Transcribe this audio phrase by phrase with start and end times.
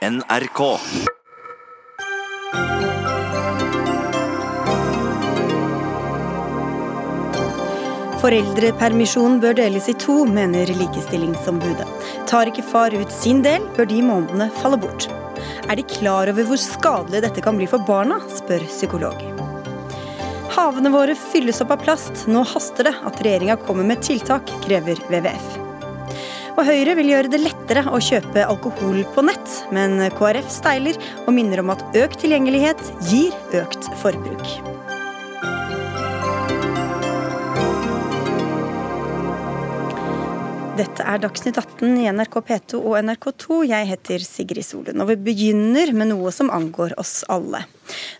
[0.00, 0.60] NRK.
[8.22, 11.84] Foreldrepermisjon bør deles i to, mener Likestillingsombudet.
[12.30, 15.10] Tar ikke far ut sin del, bør de månedene falle bort.
[15.68, 19.20] Er de klar over hvor skadelig dette kan bli for barna, spør psykolog.
[20.56, 22.24] Havene våre fylles opp av plast.
[22.24, 25.59] Nå haster det at regjeringa kommer med tiltak, krever WWF.
[26.60, 31.30] Og Høyre vil gjøre det lettere å kjøpe alkohol på nett, men KrF steiler og
[31.32, 33.32] minner om at økt tilgjengelighet gir
[33.62, 34.44] økt forbruk.
[40.76, 43.62] Dette er Dagsnytt 18 i NRK P2 og NRK2.
[43.72, 47.64] Jeg heter Sigrid Solund, og vi begynner med noe som angår oss alle.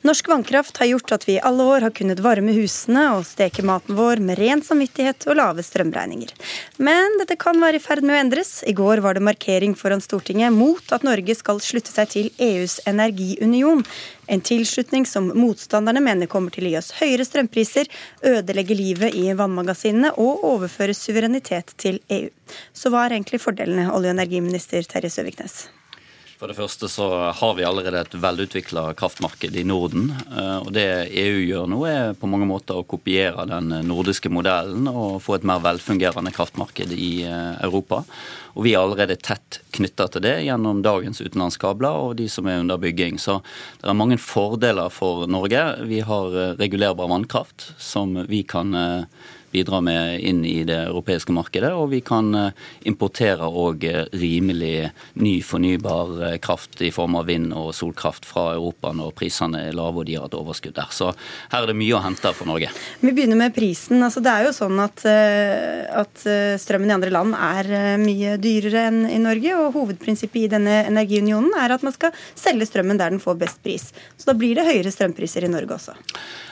[0.06, 3.64] Norsk vannkraft har gjort at vi i alle år har kunnet varme husene og steke
[3.66, 6.32] maten vår med ren samvittighet og lave strømregninger.
[6.78, 8.52] Men dette kan være i ferd med å endres.
[8.66, 12.80] I går var det markering foran Stortinget mot at Norge skal slutte seg til EUs
[12.90, 13.84] energiunion.
[14.30, 17.90] En tilslutning som motstanderne mener kommer til å gi oss høyere strømpriser,
[18.22, 22.30] ødelegge livet i vannmagasinene og overføre suverenitet til EU.
[22.72, 25.64] Så hva er egentlig fordelene, olje- og energiminister Terje Søviknes?
[26.40, 30.06] For det første så har vi allerede et velutvikla kraftmarked i Norden.
[30.32, 30.86] Eh, og Det
[31.20, 35.44] EU gjør nå, er på mange måter å kopiere den nordiske modellen og få et
[35.44, 38.00] mer velfungerende kraftmarked i eh, Europa.
[38.54, 42.62] Og Vi er allerede tett knytta til det gjennom dagens utenlandskabler og de som er
[42.62, 43.20] under bygging.
[43.20, 43.42] Så
[43.82, 45.66] det er mange fordeler for Norge.
[45.92, 48.72] Vi har eh, regulerbar vannkraft som vi kan
[49.50, 51.72] bidra med inn i det europeiske markedet.
[51.74, 52.56] Og vi kan eh,
[52.88, 58.50] importere òg eh, rimelig ny fornybar eh, kraft i form av vind og solkraft fra
[58.54, 60.90] Europa når prisene er lave og de har et overskudd der.
[60.94, 61.12] Så
[61.52, 62.70] her er det mye å hente for Norge.
[63.00, 64.02] Vi begynner med prisen.
[64.02, 66.24] Altså, det er jo sånn at, at
[66.62, 69.56] strømmen i andre land er mye dyrere enn i Norge.
[69.58, 73.62] Og hovedprinsippet i denne energiunionen er at man skal selge strømmen der den får best
[73.64, 73.90] pris.
[74.16, 75.96] Så da blir det høyere strømpriser i Norge også.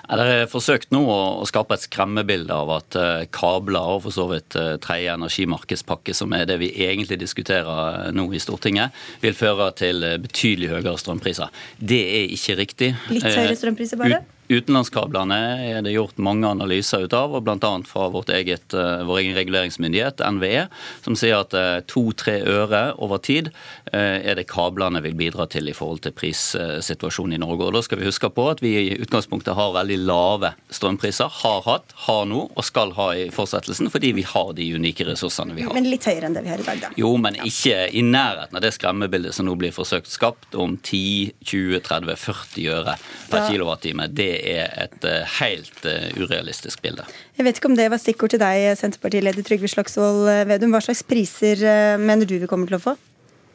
[0.09, 4.25] Det er forsøkt nå å skape et skremmebilde av at eh, kabler og for så
[4.31, 9.37] vidt eh, tredje energimarkedspakke, som er det vi egentlig diskuterer eh, nå i Stortinget, vil
[9.37, 11.53] føre til betydelig høyere strømpriser.
[11.77, 12.91] Det er ikke riktig.
[13.13, 14.23] Litt høyere strømpriser bare?
[14.25, 15.37] Ut Utenlandskablene
[15.69, 17.73] er det gjort mange analyser ut av, og bl.a.
[17.85, 20.63] fra vårt eget, eh, vår egen reguleringsmyndighet, NVE,
[21.05, 23.51] som sier at eh, to-tre øre over tid
[23.93, 27.67] eh, er det kablene vil bidra til i forhold til prissituasjonen i Norge.
[27.67, 31.29] Og Da skal vi huske på at vi i utgangspunktet har veldig lave strømpriser.
[31.43, 35.59] Har hatt, har nå og skal ha i fortsettelsen, fordi vi har de unike ressursene
[35.59, 35.77] vi har.
[35.77, 36.93] Men litt høyere enn det vi har i dag, da?
[36.97, 41.37] Jo, men ikke i nærheten av det skremmebildet som nå blir forsøkt skapt om 10,
[41.45, 42.99] 20, 30, 40 øre
[43.29, 44.09] per kilowattime.
[44.09, 47.05] Det er et eh, helt eh, urealistisk bilde.
[47.39, 50.75] Jeg vet ikke om det var stikkord til deg, Senterpartileder Trygve Slagsvold Vedum.
[50.75, 52.97] Hva slags priser eh, mener du vi kommer til å få?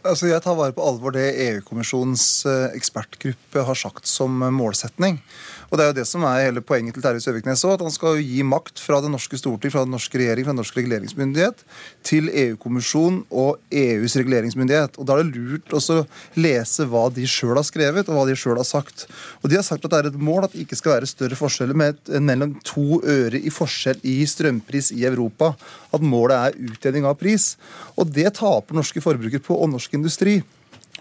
[0.03, 2.43] Altså, jeg tar vare på alvor det EU-kommisjonens
[2.75, 5.21] ekspertgruppe har sagt som målsetning.
[5.73, 7.79] Og Det er jo det som er hele poenget til Terje Søviknes òg.
[7.79, 10.61] At han skal gi makt fra det norske storting, fra den norske regjering, fra den
[10.61, 11.63] norske reguleringsmyndighet
[12.05, 15.01] til EU-kommisjonen og EUs reguleringsmyndighet.
[15.01, 15.97] Og Da er det lurt å
[16.37, 19.07] lese hva de sjøl har skrevet, og hva de sjøl har sagt.
[19.41, 21.41] Og De har sagt at det er et mål at det ikke skal være større
[21.41, 25.55] forskjeller mellom to øre i forskjell i strømpris i Europa.
[25.89, 27.55] At målet er utjevning av pris.
[27.97, 30.43] Og det taper norske forbrukere på, og norsk industri.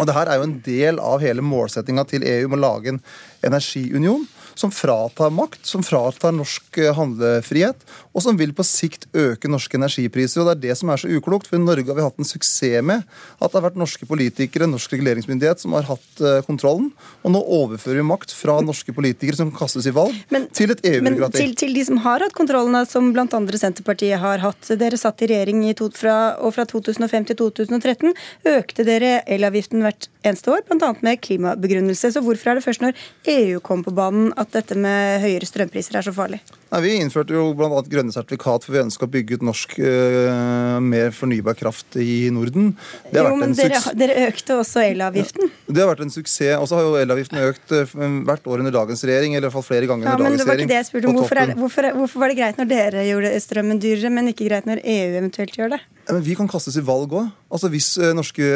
[0.00, 2.94] Og det her er jo en del av hele målsettinga til EU om å lage
[2.94, 3.02] en
[3.44, 9.50] energiunion som fratar makt, som fratar norsk eh, handlefrihet, og som vil på sikt øke
[9.50, 10.42] norske energipriser.
[10.42, 11.48] Og Det er det som er så uklokt.
[11.48, 14.68] For i Norge har vi hatt en suksess med at det har vært norske politikere,
[14.70, 16.90] norsk reguleringsmyndighet, som har hatt eh, kontrollen.
[17.22, 20.84] Og nå overfører vi makt fra norske politikere som kastes i valg, men, til et
[20.92, 21.40] EU-byråkrati.
[21.40, 23.26] Til, til, de som har hatt kontrollen, som bl.a.
[23.62, 24.72] Senterpartiet har hatt.
[24.78, 28.12] Dere satt i regjering i to, fra, og fra 2005 til 2013
[28.52, 30.92] økte dere elavgiften hvert eneste år, bl.a.
[31.04, 32.12] med klimabegrunnelse.
[32.14, 32.98] Så hvorfor er det først når
[33.32, 36.42] EU kom på banen at dette med høyere strømpriser er så farlig?
[36.72, 37.68] Nei, Vi innførte jo bl.a.
[37.84, 42.70] grønne sertifikat, for vi ønska å bygge ut norsk uh, mer fornybar kraft i Norden.
[43.12, 45.50] jo, men dere, dere, økte også elavgiften?
[45.52, 46.54] Ja, det har vært en suksess.
[46.56, 47.92] Og så har jo elavgiften økt uh,
[48.24, 50.48] hvert år under dagens regjering, eller i hvert fall flere ganger ja, under dagens regjering.
[50.48, 51.18] Men det var ikke det jeg spurte om.
[51.20, 54.70] Hvorfor, er, hvorfor, hvorfor, var det greit når dere gjorde strømmen dyrere, men ikke greit
[54.70, 55.82] når EU eventuelt gjør det?
[56.08, 57.28] Men Vi kan kastes i valg òg.
[57.52, 58.48] Altså, hvis uh, norske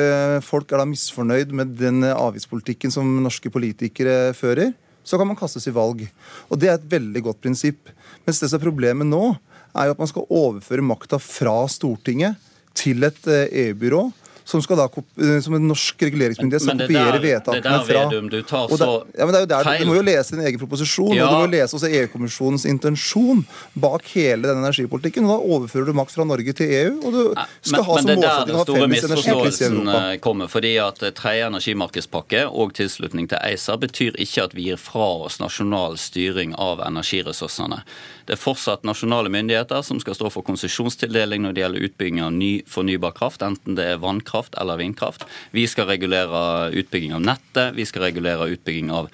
[0.46, 4.72] folk er da misfornøyd med den avgiftspolitikken som norske politikere fører,
[5.06, 6.02] så kan man kastes i valg.
[6.50, 7.92] Og Det er et veldig godt prinsipp.
[8.26, 9.36] Mens det som er problemet nå,
[9.76, 12.40] er jo at man skal overføre makta fra Stortinget
[12.76, 14.08] til et EU-byrå
[14.46, 18.02] som skal da eh, som en norsk reguleringsmyndighet skal kopiere vedtakene fra.
[18.06, 19.82] Vedum, du tar så ja, men det er jo der, feil.
[19.82, 21.26] Du må jo lese din egen proposisjon, ja.
[21.26, 23.42] og du må lese også EU-kommisjonens intensjon
[23.74, 25.26] bak hele den energipolitikken.
[25.26, 28.12] og Da overfører du makt fra Norge til EU, og du skal men, ha som
[28.12, 29.96] målsetting å ha felles energipris i Europa.
[29.96, 34.78] Eh, kommer, fordi at Tredje energimarkedspakke og tilslutning til ACER betyr ikke at vi gir
[34.78, 37.82] fra oss nasjonal styring av energiressursene.
[38.26, 42.34] Det er fortsatt nasjonale myndigheter som skal stå for konsesjonstildeling når det gjelder utbygging av
[42.34, 45.22] ny fornybar kraft, enten det er vannkraft eller vindkraft.
[45.54, 49.12] Vi skal regulere utbygging av nettet, vi skal regulere utbygging av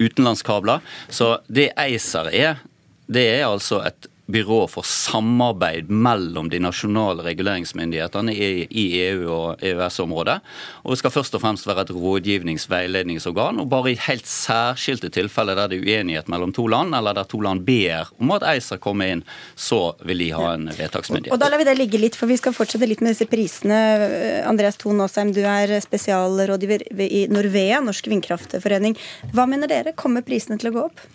[0.00, 0.84] utenlandskabler.
[1.08, 2.60] Så det ACER er,
[3.08, 10.38] det er altså et byrå for samarbeid mellom de nasjonale reguleringsmyndighetene i EU og EØS-området.
[10.84, 13.60] Og det skal først og fremst være et rådgivnings- veiledningsorgan.
[13.60, 17.28] Og bare i helt særskilte tilfeller der det er uenighet mellom to land, eller der
[17.28, 19.24] to land ber om at ACER kommer inn,
[19.56, 21.34] så vil de ha en vedtaksmyndighet.
[21.34, 23.78] Og da lar vi det ligge litt, for vi skal fortsette litt med disse prisene.
[24.48, 28.98] Andreas Thon Aasheim, du er spesialrådgiver i Norvea, Norsk vindkraftforening.
[29.34, 31.08] Hva mener dere, kommer prisene til å gå opp?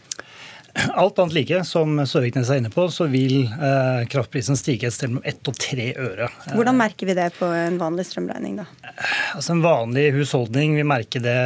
[0.75, 5.11] Alt annet like, som Søviknes er inne på, så vil eh, kraftprisen stige et sted
[5.11, 6.27] mellom ett og tre øre.
[6.51, 8.65] Hvordan merker vi det på en vanlig strømregning, da?
[9.37, 11.37] Altså En vanlig husholdning vil merke det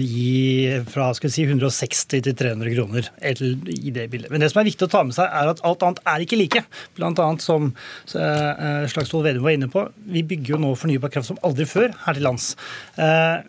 [0.00, 4.30] i fra si, 160 til 300 kroner i det bildet.
[4.30, 6.38] Men det som er viktig å ta med seg, er at alt annet er ikke
[6.38, 6.64] like.
[6.98, 7.72] Blant annet som
[8.14, 11.90] eh, Slagsvold Vedum var inne på, vi bygger jo nå fornybar kraft som aldri før
[12.06, 12.52] her til lands.
[13.00, 13.40] Eh,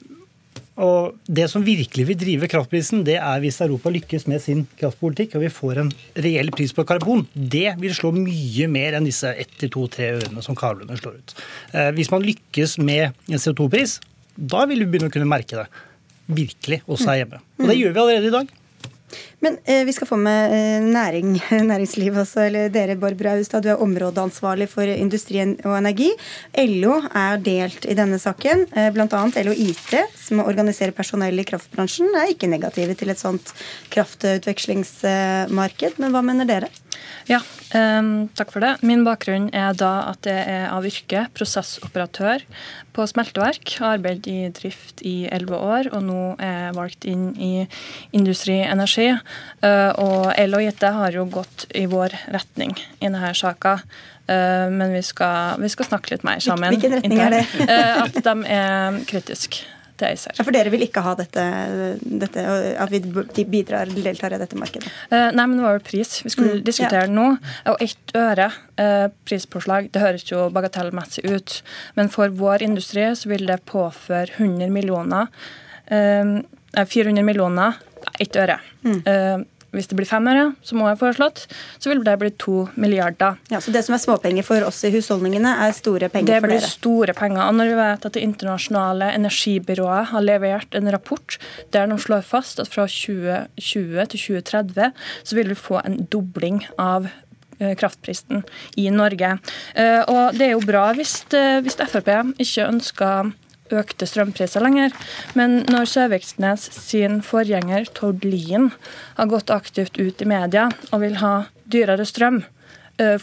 [0.80, 5.36] og Det som virkelig vil drive kraftprisen, det er hvis Europa lykkes med sin kraftpolitikk
[5.36, 5.92] og vi får en
[6.24, 7.26] reell pris på karbon.
[7.34, 11.36] Det vil slå mye mer enn disse 1-2-3 ørene som kablene slår ut.
[11.76, 14.00] Eh, hvis man lykkes med en CO2-pris,
[14.36, 15.68] da vil vi begynne å kunne merke det.
[16.32, 17.44] Virkelig, også her hjemme.
[17.60, 18.58] Og det gjør vi allerede i dag.
[19.42, 21.42] Men eh, vi skal få med eh, næring,
[21.72, 22.40] næringsliv også.
[22.46, 26.12] eller Dere, Barbara Austad, du er områdeansvarlig for industrien og energi.
[26.58, 28.68] LO er delt i denne saken.
[28.78, 29.08] Eh, Bl.a.
[29.42, 33.54] LO IT, som organiserer personell i kraftbransjen, er ikke negative til et sånt
[33.90, 35.92] kraftutvekslingsmarked.
[35.98, 36.70] Men hva mener dere?
[37.30, 37.40] Ja,
[37.78, 38.74] um, takk for det.
[38.86, 42.46] Min bakgrunn er da at jeg er av yrke prosessoperatør
[42.96, 43.76] på smelteverk.
[43.80, 47.52] Har arbeidet i drift i elleve år, og nå er jeg valgt inn i
[48.18, 49.12] Industri Energi.
[49.64, 53.80] Uh, og El og IT har jo gått i vår retning i denne saka.
[54.30, 56.74] Uh, men vi skal, vi skal, snakke litt mer sammen.
[56.74, 57.46] Hvilken retning er det?
[57.68, 59.68] uh, at de er kritiske
[60.02, 60.36] til ACER.
[60.38, 61.46] Ja, for dere vil ikke ha dette,
[62.02, 62.46] dette
[62.82, 64.90] at vi bidrar deltar i dette markedet?
[65.12, 67.12] Uh, nei, men det var jo pris vi skulle mm, diskutere ja.
[67.12, 67.28] nå.
[67.72, 71.60] Og ett øre uh, prispåslag, det høres jo bagatellmessig ut,
[72.00, 75.32] men for vår industri så vil det påføre 100 millioner.
[75.92, 76.42] Uh,
[76.74, 77.82] eh, 400 millioner,
[78.20, 78.62] ett øre.
[78.88, 81.44] Mm hvis det blir fem øre, som også er foreslått,
[81.80, 83.38] så vil det bli to milliarder.
[83.52, 86.60] Ja, Så det som er småpenger for oss i husholdningene, er store penger for dere?
[86.60, 87.44] Det blir store penger.
[87.48, 91.38] Og når vi vet at Det internasjonale energibyrået har levert en rapport
[91.72, 94.92] der de slår fast at fra 2020 til 2030
[95.24, 97.08] så vil vi få en dobling av
[97.60, 98.44] eh, kraftprisen
[98.78, 99.38] i Norge.
[99.76, 103.32] Eh, og Det er jo bra hvis, eh, hvis Frp ikke ønsker
[103.80, 104.96] økte strømpriser lenger.
[105.38, 108.72] Men når Søviknes sin forgjenger Tord Lien
[109.18, 111.36] har gått aktivt ut i media og vil ha
[111.72, 112.44] dyrere strøm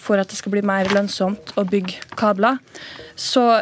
[0.00, 2.56] for at det skal bli mer lønnsomt å bygge kabler,
[3.14, 3.60] så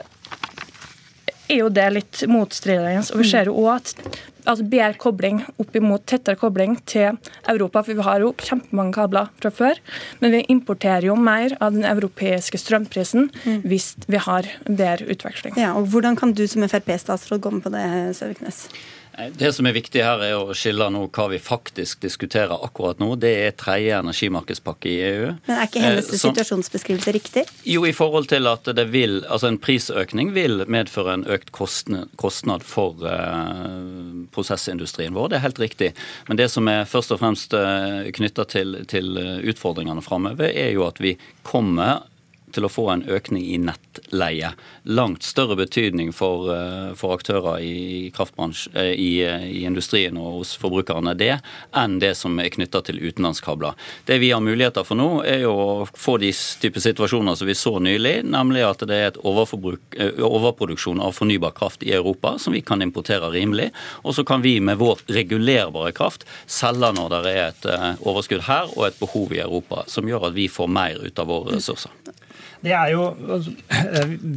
[1.50, 3.02] er jo det litt motstridende.
[3.12, 3.92] Og vi ser jo òg at
[4.46, 7.82] altså bedre kobling opp imot tettere kobling til Europa.
[7.86, 9.80] For vi har jo kjempemange kabler fra før,
[10.22, 13.64] men vi importerer jo mer av den europeiske strømprisen mm.
[13.66, 15.58] hvis vi har bedre utveksling.
[15.60, 17.86] Ja, og Hvordan kan du som Frp-statsråd gå med på det,
[18.18, 18.66] Søviknes?
[19.16, 23.14] Det som er viktig her, er å skille nå hva vi faktisk diskuterer akkurat nå.
[23.20, 25.30] Det er tredje energimarkedspakke i EU.
[25.46, 27.44] Men er ikke hennes eh, situasjonsbeskrivelse riktig?
[27.64, 32.66] Jo, i forhold til at det vil, altså en prisøkning vil medføre en økt kostnad
[32.66, 35.32] for eh, prosessindustrien vår.
[35.32, 35.92] Det er helt riktig.
[36.28, 40.84] Men det som er først og fremst eh, knytta til, til utfordringene framover, er jo
[40.88, 42.04] at vi kommer
[42.56, 44.52] til å få en økning i nettleie.
[44.88, 51.16] Langt større betydning for, eh, for aktører i, eh, i, i, industrien og hos forbrukerne
[51.16, 51.40] det,
[51.74, 53.74] enn det som er knytta til utenlandskabler.
[54.06, 57.54] Det vi har muligheter for nå, er jo å få de type situasjoner som vi
[57.54, 62.56] så nylig, nemlig at det er et eh, overproduksjon av fornybar kraft i Europa som
[62.56, 63.72] vi kan importere rimelig.
[64.04, 68.70] Og så kan vi med vår regulerbare kraft selge når det er et overskudd her
[68.76, 72.05] og et behov i Europa, som gjør at vi får mer ut av våre ressurser.
[72.64, 73.52] Det er jo, altså,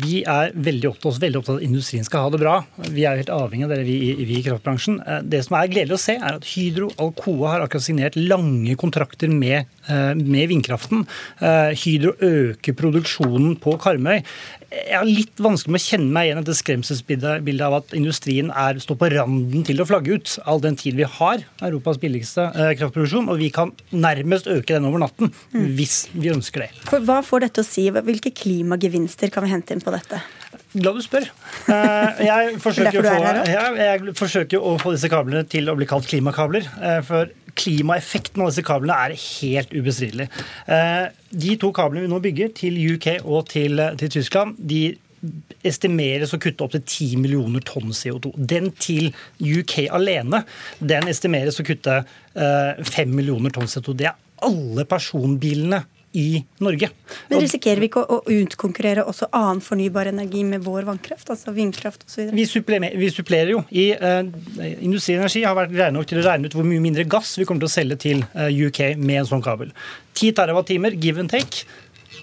[0.04, 2.56] Vi er veldig opptatt, veldig opptatt av at industrien skal ha det bra.
[2.90, 5.00] Vi er helt avhengig av det, vi, vi, i kraftbransjen.
[5.04, 8.76] Eh, det som er gledelig å se, er at Hydro Alcoa har akkurat signert lange
[8.80, 11.06] kontrakter med, eh, med vindkraften.
[11.40, 14.24] Eh, Hydro øker produksjonen på Karmøy.
[14.70, 18.52] Jeg har litt vanskelig med å kjenne meg igjen i dette skremselsbildet av at industrien
[18.54, 22.46] er, står på randen til å flagge ut, all den tid vi har Europas billigste
[22.54, 25.70] eh, kraftproduksjon, og vi kan nærmest øke den over natten mm.
[25.78, 26.70] hvis vi ønsker det.
[26.90, 27.88] For Hva får dette å si?
[27.90, 30.22] Hvilke klimagevinster kan vi hente inn på dette?
[30.74, 31.26] Glad du spør.
[31.70, 36.66] Eh, jeg forsøker, få, jeg forsøker å få disse kablene til å bli kalt klimakabler.
[36.82, 37.30] Eh, for
[37.60, 40.30] klimaeffekten av disse kablene er helt ubestridelig.
[40.70, 44.84] Eh, de to kablene vi nå bygger, til UK og til, til Tyskland, de
[45.68, 48.32] estimeres å kutte opptil 10 millioner tonn CO2.
[48.38, 49.10] Den til
[49.44, 50.46] UK alene
[50.80, 51.98] den estimeres å kutte
[52.32, 53.98] 5 millioner tonn CO2.
[54.00, 54.16] Det er
[54.48, 56.90] alle personbilene i Norge.
[57.30, 62.06] Men risikerer vi ikke å, utkonkurrere også annen fornybar energi med vår vannkraft, altså vindkraft
[62.08, 62.46] og så Vi,
[63.04, 63.62] vi supplerer jo.
[63.70, 64.24] I, uh,
[64.82, 67.66] Industrienergi har vært greie nok til å regne ut hvor mye mindre gass vi kommer
[67.66, 69.74] til å selge til uh, eh, UK med en sånn kabel.
[70.18, 71.64] 10 TWh, give and take.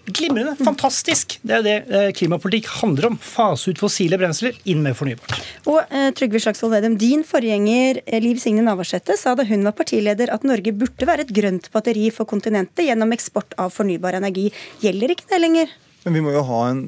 [0.06, 0.54] Glimrende.
[0.64, 1.38] Fantastisk.
[1.42, 3.16] Det er jo det eh, klimapolitikk handler om.
[3.18, 5.34] Fase ut fossile brensler, inn med fornybart.
[5.66, 9.74] Og eh, Trygve Slagsvold Vedum, din forgjenger eh, Liv Signe Navarsete sa da hun var
[9.78, 14.48] partileder at Norge burde være et grønt batteri for kontinentet gjennom eksport av fornybar energi.
[14.84, 15.74] Gjelder ikke det lenger?
[16.06, 16.86] Men vi må jo ha en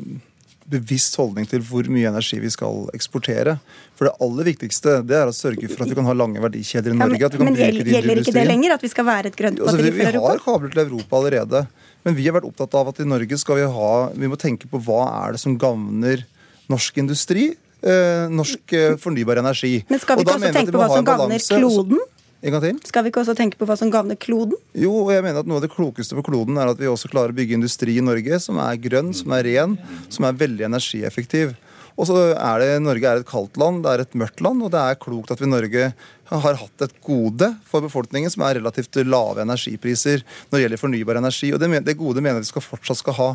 [0.69, 3.57] bevisst holdning til hvor mye energi vi skal eksportere.
[3.99, 6.95] For det aller viktigste det er å sørge for at vi kan ha lange verdikjeder
[6.95, 7.21] i Norge.
[7.25, 9.97] Ja, men, men gjelder ikke det lenger, at vi skal være et grønt batteri altså,
[9.97, 10.21] for Europa?
[10.21, 11.65] Vi har kabler til Europa allerede.
[12.09, 14.69] Men vi har vært opptatt av at i Norge skal vi ha Vi må tenke
[14.71, 16.25] på hva er det som gagner
[16.69, 17.51] norsk industri,
[17.81, 19.83] eh, norsk eh, fornybar energi.
[19.89, 22.01] Men skal vi ikke også tenke på hva som gagner kloden?
[22.39, 22.81] En gang til.
[22.87, 24.57] Skal vi ikke også tenke på hva som gagner kloden?
[24.77, 27.11] Jo, og jeg mener at Noe av det klokeste for kloden er at vi også
[27.13, 29.79] klarer å bygge industri i Norge som er grønn, som er ren,
[30.13, 31.57] som er veldig energieffektiv.
[31.99, 34.71] Og så er det, Norge er et kaldt land, det er et mørkt land, og
[34.71, 35.89] det er klokt at vi i Norge
[36.29, 41.21] har hatt et gode for befolkningen som er relativt lave energipriser når det gjelder fornybar
[41.21, 41.53] energi.
[41.55, 43.29] og Det, det gode mener vi skal fortsatt skal ha.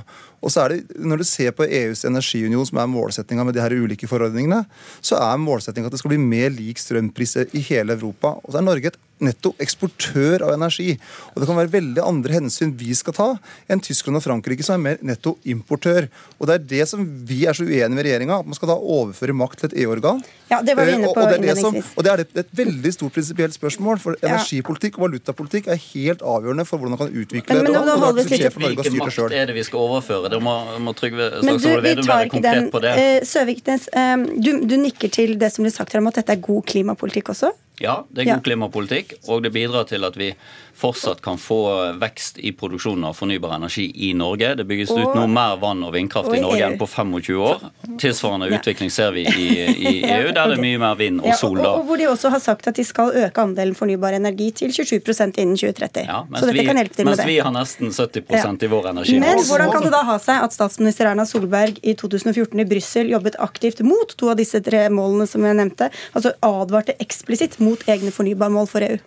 [0.44, 3.64] Og så er det, Når du ser på EUs energiunion, som er målsettinga med de
[3.64, 4.64] her ulike forordningene,
[5.02, 8.38] så er målsettinga at det skal bli mer lik strømpris i hele Europa.
[8.44, 10.98] Og så er Norge et netto eksportør av energi.
[11.34, 13.30] Og det kan være veldig andre hensyn vi skal ta
[13.72, 16.10] enn Tyskland og Frankrike, som er mer netto importør.
[16.39, 18.77] Og det er det som vi er så uenige med regjeringa, at man skal da
[18.77, 20.22] overføre makt til et EU-organ.
[20.51, 21.94] Ja, det var vi inne eh, på innledningsvis.
[21.98, 24.00] Og det er et veldig veldig stort prinsipielt spørsmål.
[24.00, 27.74] For energipolitikk og valutapolitikk er helt avgjørende for hvordan man kan utvikle men, men, det
[27.74, 28.22] land.
[28.30, 30.32] Hvilken makt er det vi skal overføre?
[30.34, 32.94] Det må, må Trygve Slagsvold Vedum være konkret på det.
[32.98, 36.36] Uh, Søviknes, um, du, du, nikker til det som blir sagt her om at dette
[36.36, 37.53] er god klimapolitikk også?
[37.82, 40.30] Ja, det er god klimapolitikk, og det bidrar til at vi
[40.75, 44.56] fortsatt kan få vekst i produksjonen av fornybar energi i Norge.
[44.56, 47.38] Det bygges og, ut noe mer vann og vindkraft og i Norge enn på 25
[47.38, 47.62] år.
[48.01, 48.60] Tilsvarende ja.
[48.60, 51.60] utvikling ser vi i, i EU, der det er mye mer vind og sol.
[51.62, 54.50] Ja, og, og, hvor de også har sagt at de skal øke andelen fornybar energi
[54.63, 56.08] til 27% innen 2030.
[56.10, 57.24] Ja, Så dette vi, kan hjelpe til med det.
[57.24, 59.18] Mens vi har nesten 70% i vår energi.
[59.22, 63.13] Men hvordan kan det da ha seg at statsminister Erna Solberg i 2014 i Brussel
[63.13, 67.82] jobbet aktivt mot to av disse tre målene som jeg nevnte, altså advarte eksplisitt mot
[67.89, 69.01] egne fornybarmål for EU?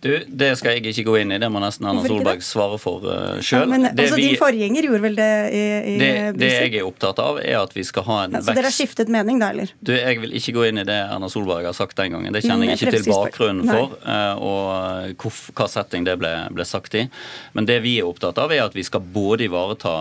[0.00, 3.02] Du, Det skal jeg ikke gå inn i, det må nesten Erna Solberg svare for
[3.02, 3.72] uh, eh, sjøl.
[3.74, 7.18] Ja, altså, vi, din forgjenger gjorde vel det i, i det, det, jeg er opptatt
[7.22, 9.50] av, er at vi skal ha en ja, vekst Så dere har skiftet mening da,
[9.56, 9.72] eller?
[9.82, 12.36] Du, Jeg vil ikke gå inn i det Erna Solberg har sagt den gangen.
[12.36, 16.68] Det kjenner jeg ikke til bakgrunnen for, uh, og hvor, hva setting det ble, ble
[16.68, 17.08] sagt i.
[17.58, 19.96] Men det vi er opptatt av, er at vi skal både ivareta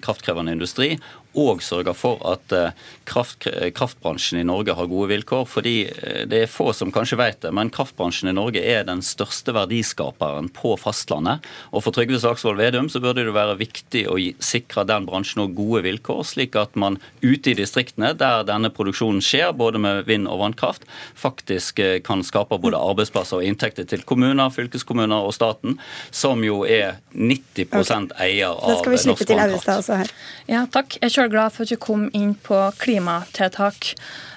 [0.00, 0.94] kraftkrevende industri
[1.38, 2.74] og sørger for at eh,
[3.08, 3.46] kraft,
[3.76, 5.46] kraftbransjen i Norge har gode vilkår.
[5.48, 9.02] fordi eh, det er få som kanskje vet det, men kraftbransjen i Norge er den
[9.02, 11.44] største verdiskaperen på fastlandet.
[11.72, 15.82] Og for Trygve Slagsvold Vedum så burde det være viktig å sikre den bransjen gode
[15.86, 20.42] vilkår, slik at man ute i distriktene, der denne produksjonen skjer, både med vind- og
[20.44, 20.86] vannkraft,
[21.18, 25.78] faktisk eh, kan skape både arbeidsplasser og inntekter til kommuner, fylkeskommuner og staten,
[26.10, 30.14] som jo er 90% eier av norsk vannkraft.
[30.50, 30.96] Ja, takk.
[31.02, 33.92] Jeg sjøl glad for at vi kom inn på klimatiltak.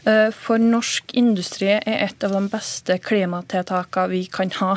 [0.06, 4.76] Eh, for norsk industri er et av de beste klimatiltakene vi kan ha.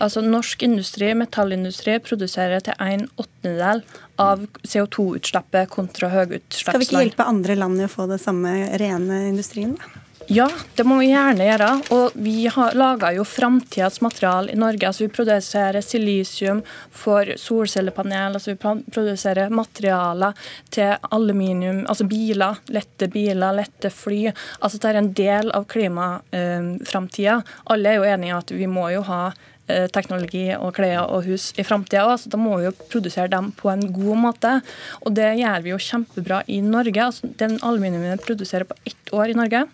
[0.00, 3.84] Altså Norsk industri, metallindustri, produserer til en åttendedel
[4.20, 6.70] av CO2-utslippet kontra høyutslippsland.
[6.70, 9.76] Skal vi ikke hjelpe andre land i å få det samme rene industrien?
[9.76, 9.99] da?
[10.30, 10.44] Ja,
[10.78, 11.68] det må vi gjerne gjøre.
[11.90, 14.86] Og vi har laga jo framtidas materiale i Norge.
[14.86, 16.60] Altså vi produserer silisium
[16.94, 18.36] for solcellepanel.
[18.38, 20.38] Altså vi produserer materialer
[20.70, 24.28] til aluminium, altså biler, lette biler, lette fly.
[24.60, 27.40] Altså det er en del av klimaframtida.
[27.74, 31.26] Alle er jo enige i at vi må jo ha eh, teknologi og klær og
[31.26, 32.30] hus i framtida òg.
[32.30, 34.54] Da må vi jo produsere dem på en god måte.
[35.02, 37.10] Og det gjør vi jo kjempebra i Norge.
[37.10, 39.66] Altså, den aluminiumen vi produserer på ett år i Norge,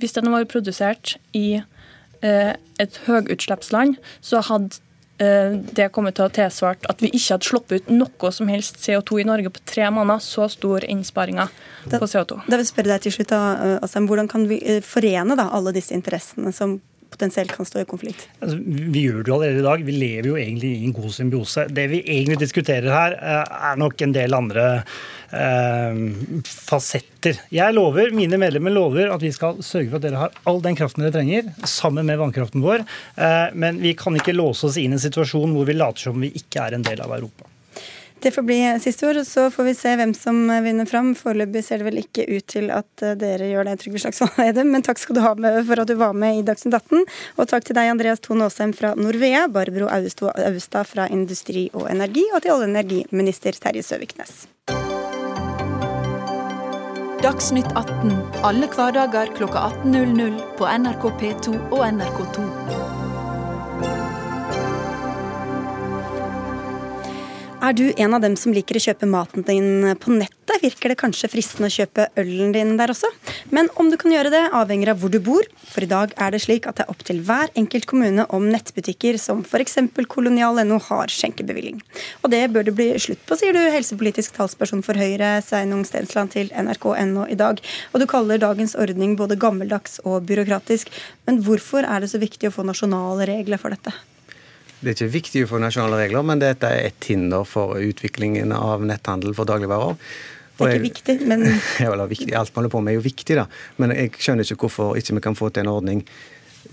[0.00, 4.82] hvis den var produsert i eh, et høyutslippsland, så hadde
[5.16, 9.22] det kommer til å tilsvart at vi ikke hadde sluppet ut noe som helst CO2
[9.22, 10.20] i Norge på tre måneder.
[10.20, 11.48] Så stor innsparinger
[11.88, 12.42] på CO2.
[12.44, 15.72] Da vil jeg spørre deg til slutt, da, Asheim, Hvordan kan vi forene da, alle
[15.72, 16.76] disse interessene som
[17.16, 18.28] potensielt kan stå i konflikt?
[18.44, 19.84] Altså, vi gjør det jo allerede i dag.
[19.86, 21.66] Vi lever jo egentlig i en god symbiose.
[21.72, 24.66] Det vi egentlig diskuterer her, eh, er nok en del andre
[25.32, 25.98] eh,
[26.44, 27.40] fasetter.
[27.50, 30.78] Jeg lover, Mine medlemmer lover at vi skal sørge for at dere har all den
[30.78, 32.86] kraften dere trenger, sammen med vannkraften vår.
[33.16, 36.20] Eh, men vi kan ikke låse oss inn i en situasjon hvor vi later som
[36.22, 37.48] vi ikke er en del av Europa.
[38.22, 41.12] Det får bli siste ord, og så får vi se hvem som vinner fram.
[41.18, 44.72] Foreløpig ser det vel ikke ut til at eh, dere gjør det, Trygve Slagsvold Vedum,
[44.72, 47.04] men takk skal du ha med for at du var med i Dagsnytt 18.
[47.36, 52.24] Og takk til deg, Andreas Tone Aasheim fra Norvea, Barbro Austad fra Industri og Energi,
[52.32, 54.46] og til olje- og energiminister Terje Søviknes.
[57.22, 58.12] Dagsnytt 18
[58.46, 62.65] alle hverdager klokka 18.00 på NRK P2 og NRK2.
[67.66, 70.96] Er du en av dem som liker å kjøpe maten din på nettet, virker det
[71.00, 73.10] kanskje fristende å kjøpe ølen din der også.
[73.50, 75.42] Men om du kan gjøre det, avhenger av hvor du bor.
[75.72, 78.46] For i dag er det slik at det er opp til hver enkelt kommune om
[78.52, 79.80] nettbutikker som f.eks.
[80.14, 81.82] kolonial.no har skjenkebevilling.
[82.22, 86.36] Og det bør det bli slutt på, sier du helsepolitisk talsperson for Høyre, Sveinung Stensland
[86.38, 87.58] til nrk.no i dag.
[87.90, 90.94] Og du kaller dagens ordning både gammeldags og byråkratisk.
[91.26, 93.98] Men hvorfor er det så viktig å få nasjonale regler for dette?
[94.80, 98.52] Det er ikke viktig å få nasjonale regler, men dette er et hinder for utviklingen
[98.52, 99.96] av netthandel for dagligvarer.
[100.56, 101.44] Det er ikke viktig, men
[101.82, 102.02] ja, vel.
[102.04, 103.46] Alt vi holder på med er jo viktig, da.
[103.80, 106.02] Men jeg skjønner ikke hvorfor ikke vi kan få til en ordning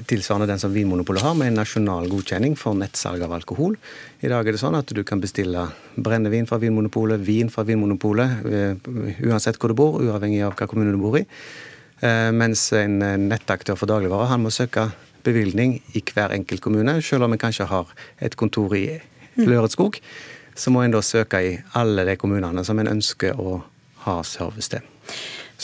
[0.09, 3.75] tilsvarende den som Vinmonopolet har, med en nasjonal godkjenning for nettsalg av alkohol.
[4.25, 8.47] I dag er det sånn at du kan bestille brennevin fra Vinmonopolet, vin fra Vinmonopolet,
[8.49, 8.89] eh,
[9.27, 11.23] uansett hvor du bor, uavhengig av hva kommune du bor i.
[12.01, 12.97] Eh, mens en
[13.29, 14.89] nettaktør for dagligvarer han må søke
[15.23, 16.99] bevilgning i hver enkelt kommune.
[17.01, 18.99] Selv om en kanskje har et kontor i
[19.39, 19.99] Lørenskog,
[20.55, 23.61] så må en da søke i alle de kommunene som en ønsker å
[24.05, 24.83] ha service til.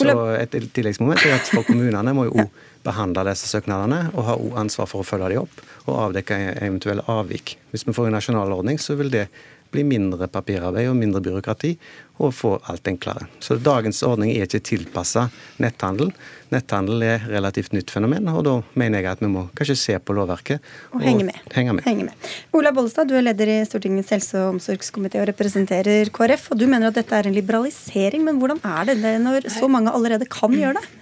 [0.00, 4.36] Så et tilleggsmoment er at for kommunene må jo òg behandle disse søknadene og ha
[4.62, 7.58] ansvar for å følge dem opp og avdekke eventuelle avvik.
[7.72, 9.26] Hvis vi får en nasjonal ordning, så vil det
[9.70, 11.74] bli mindre papirarbeid og mindre byråkrati,
[12.20, 13.24] og få alt enklere.
[13.40, 15.28] Så dagens ordning er ikke tilpassa
[15.62, 16.10] netthandel.
[16.52, 20.16] Netthandel er relativt nytt fenomen, og da mener jeg at vi må kanskje se på
[20.18, 21.40] lovverket og, og henge, med.
[21.54, 21.86] henge, med.
[21.86, 22.30] henge med.
[22.56, 26.50] Ola Bollestad, du er leder i Stortingets helse- og omsorgskomité og representerer KrF.
[26.52, 29.94] og Du mener at dette er en liberalisering, men hvordan er det når så mange
[29.94, 30.99] allerede kan gjøre det?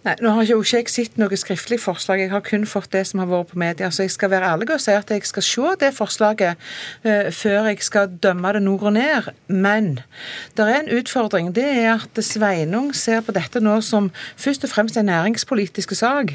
[0.00, 3.20] Nei, Nå har ikke jeg sett noe skriftlig forslag, jeg har kun fått det som
[3.20, 3.90] har vært på media.
[3.92, 6.62] Så jeg skal være ærlig og si at jeg skal se det forslaget
[7.04, 9.28] uh, før jeg skal dømme det nord og ned.
[9.52, 9.90] Men
[10.56, 11.50] det er en utfordring.
[11.52, 14.08] Det er at Sveinung ser på dette nå som
[14.40, 16.32] først og fremst en næringspolitisk sak.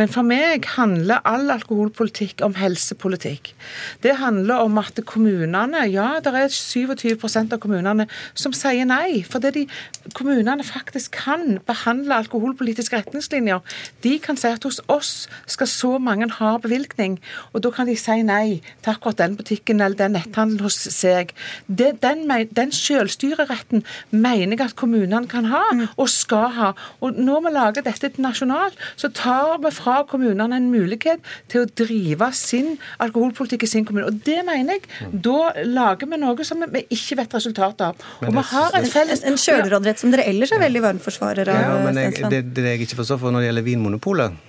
[0.00, 3.52] Men for meg handler all alkoholpolitikk om helsepolitikk.
[4.00, 9.20] Det handler om at kommunene Ja, det er 27% av kommunene som sier nei.
[9.28, 9.68] Fordi de,
[10.16, 13.60] kommunene faktisk kan behandle alkoholpolitiske retningslinjer.
[14.04, 15.12] De kan si at hos oss
[15.50, 17.18] skal så mange ha bevilgning,
[17.52, 21.34] og da kan de si nei til akkurat den butikken eller den netthandelen hos seg.
[21.66, 25.84] Det, den, den selvstyreretten mener jeg at kommunene kan ha, mm.
[25.96, 26.72] og skal ha.
[27.02, 31.70] Og når vi lager dette nasjonalt, så tar vi fra kommunene en mulighet til å
[31.82, 34.08] drive sin alkoholpolitikk i sin kommune.
[34.10, 34.86] Og det mener jeg.
[35.02, 35.18] Mm.
[35.26, 38.06] Da lager vi noe som vi ikke vet resultatet av.
[38.22, 39.24] Og vi har en felles...
[39.32, 41.62] En kjølerådrett som dere ellers er veldig varmforsvarere av.
[41.62, 44.40] Ja, men jeg, det, det jeg ikke forstår, for når det gjelder Vinmonopolet,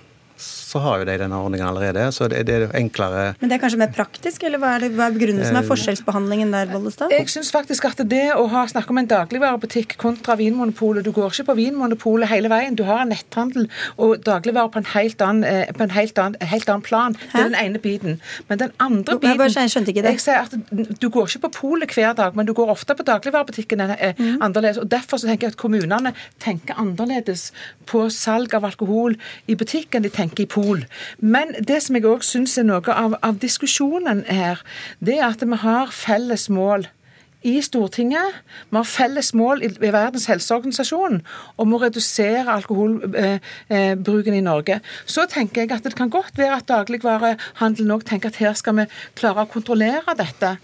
[0.74, 2.08] så har jo de denne ordningen allerede.
[2.14, 4.90] Så det, det, er enklere Men det er kanskje mer praktisk, eller hva er, det,
[4.98, 7.14] hva er begrunnelsen med eh, forskjellsbehandlingen der, Bollestad?
[7.14, 11.30] Jeg syns faktisk at det å ha snakke om en dagligvarebutikk kontra Vinmonopolet Du går
[11.30, 12.74] ikke på Vinmonopolet hele veien.
[12.74, 16.50] Du har en netthandel og dagligvarer på en helt annen, eh, på en helt annen,
[16.54, 17.14] helt annen plan.
[17.22, 18.18] Det er den ene biten.
[18.48, 20.16] Men den andre biten Jeg skjønte ikke det.
[20.16, 23.06] Jeg sier at Du går ikke på polet hver dag, men du går ofte på
[23.06, 24.42] dagligvarebutikken eh, mm.
[24.42, 24.82] annerledes.
[24.82, 27.52] og Derfor så tenker jeg at kommunene tenker annerledes
[27.86, 29.14] på salg av alkohol
[29.46, 30.84] i butikken de tenker i polet pol.
[31.20, 34.62] Men det som jeg òg syns er noe av, av diskusjonen her,
[35.04, 36.88] det er at vi har felles mål
[37.44, 38.40] i Stortinget.
[38.70, 41.20] Vi har felles mål i, Verdens helseorganisasjon
[41.60, 44.80] om å redusere alkoholbruken eh, eh, i Norge.
[45.06, 48.78] Så tenker jeg at det kan godt være at dagligvarehandelen òg tenker at her skal
[48.80, 48.88] vi
[49.20, 50.56] klare å kontrollere dette.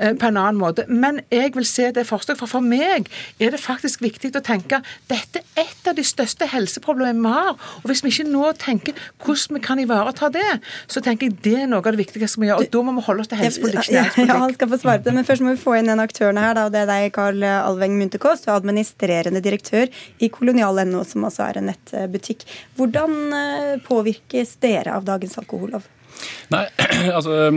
[0.00, 0.84] Eh, på en annen måte.
[0.88, 2.38] Men jeg vil se det forslaget.
[2.40, 6.46] For for meg er det faktisk viktig å tenke dette er et av de største
[6.48, 7.58] helseproblemene vi har.
[7.82, 10.46] Og hvis vi ikke nå tenker hvordan vi kan ivareta det,
[10.88, 12.64] så tenker jeg det er noe av det viktigste vi gjør.
[12.64, 13.92] Og da må vi holde oss til helsepolitikk.
[13.92, 16.00] Ja, ja, han skal få svare på det, men først må vi få inn en
[16.20, 16.56] aktørene her.
[16.56, 19.88] Da, og Det er deg, Karl Alveng Munterkås, du er administrerende direktør
[20.20, 22.44] i Kolonial.no, som altså er en nettbutikk.
[22.76, 25.88] Hvordan eh, påvirkes dere av dagens alkohollov?
[26.52, 26.66] Nei,
[27.16, 27.56] altså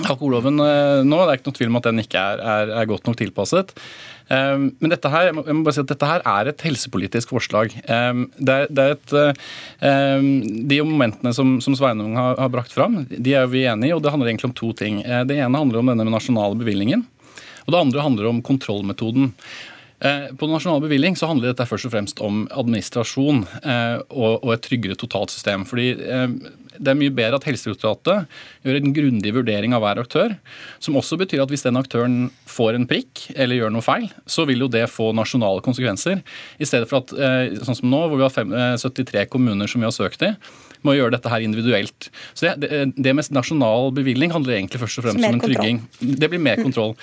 [0.00, 0.68] Alkoholloven nå,
[1.02, 3.72] det er ikke noe tvil om at den ikke er, er, er godt nok tilpasset.
[4.30, 7.74] Um, men dette her, jeg må, bare si at dette her er et helsepolitisk forslag.
[7.90, 9.14] Um, det er, det er et,
[9.82, 10.28] um,
[10.70, 13.92] de momentene som, som Sveinung har, har, brakt fram, de er vi enig i.
[13.96, 15.02] og Det handler egentlig om to ting.
[15.02, 17.02] Det ene handler om denne med nasjonale bevilgningen.
[17.70, 19.30] Og det andre handler om kontrollmetoden.
[20.00, 24.64] Uh, på nasjonal bevilgning så handler dette først og fremst om administrasjon uh, og, et
[24.64, 25.66] tryggere totalt system.
[25.68, 25.92] Fordi
[26.80, 28.30] det er mye bedre at Helsedirektoratet
[28.64, 30.34] gjør en grundig vurdering av hver aktør.
[30.82, 34.46] Som også betyr at hvis den aktøren får en prikk eller gjør noe feil, så
[34.48, 36.22] vil jo det få nasjonale konsekvenser.
[36.56, 39.82] I stedet for at, eh, sånn som nå, hvor vi har 73 eh, kommuner som
[39.82, 40.32] vi har søkt i,
[40.86, 42.10] må gjøre dette her individuelt.
[42.34, 45.82] Så det, det, med nasjonal bevilgning handler egentlig først og fremst om en trygging.
[46.00, 46.94] Det blir mer kontroll.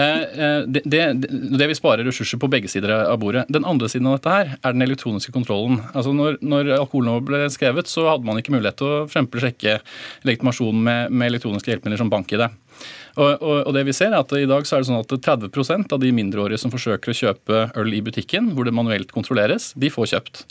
[0.00, 3.46] Eh, det, det, det, vil spare ressurser på begge sider av bordet.
[3.52, 5.80] Den andre siden av dette her er den elektroniske kontrollen.
[5.92, 9.40] Altså når, når alkoholloven ble skrevet, så hadde man ikke mulighet til å f.eks.
[9.44, 9.78] sjekke
[10.28, 12.48] legitimasjonen med, med elektroniske hjelpemidler som bank-ID.
[13.16, 15.14] Og, og, og, det vi ser er at I dag så er det sånn at
[15.26, 19.72] 30% av de mindreårige som forsøker å kjøpe øl i butikken, hvor det manuelt kontrolleres,
[19.80, 20.44] de får kjøpt.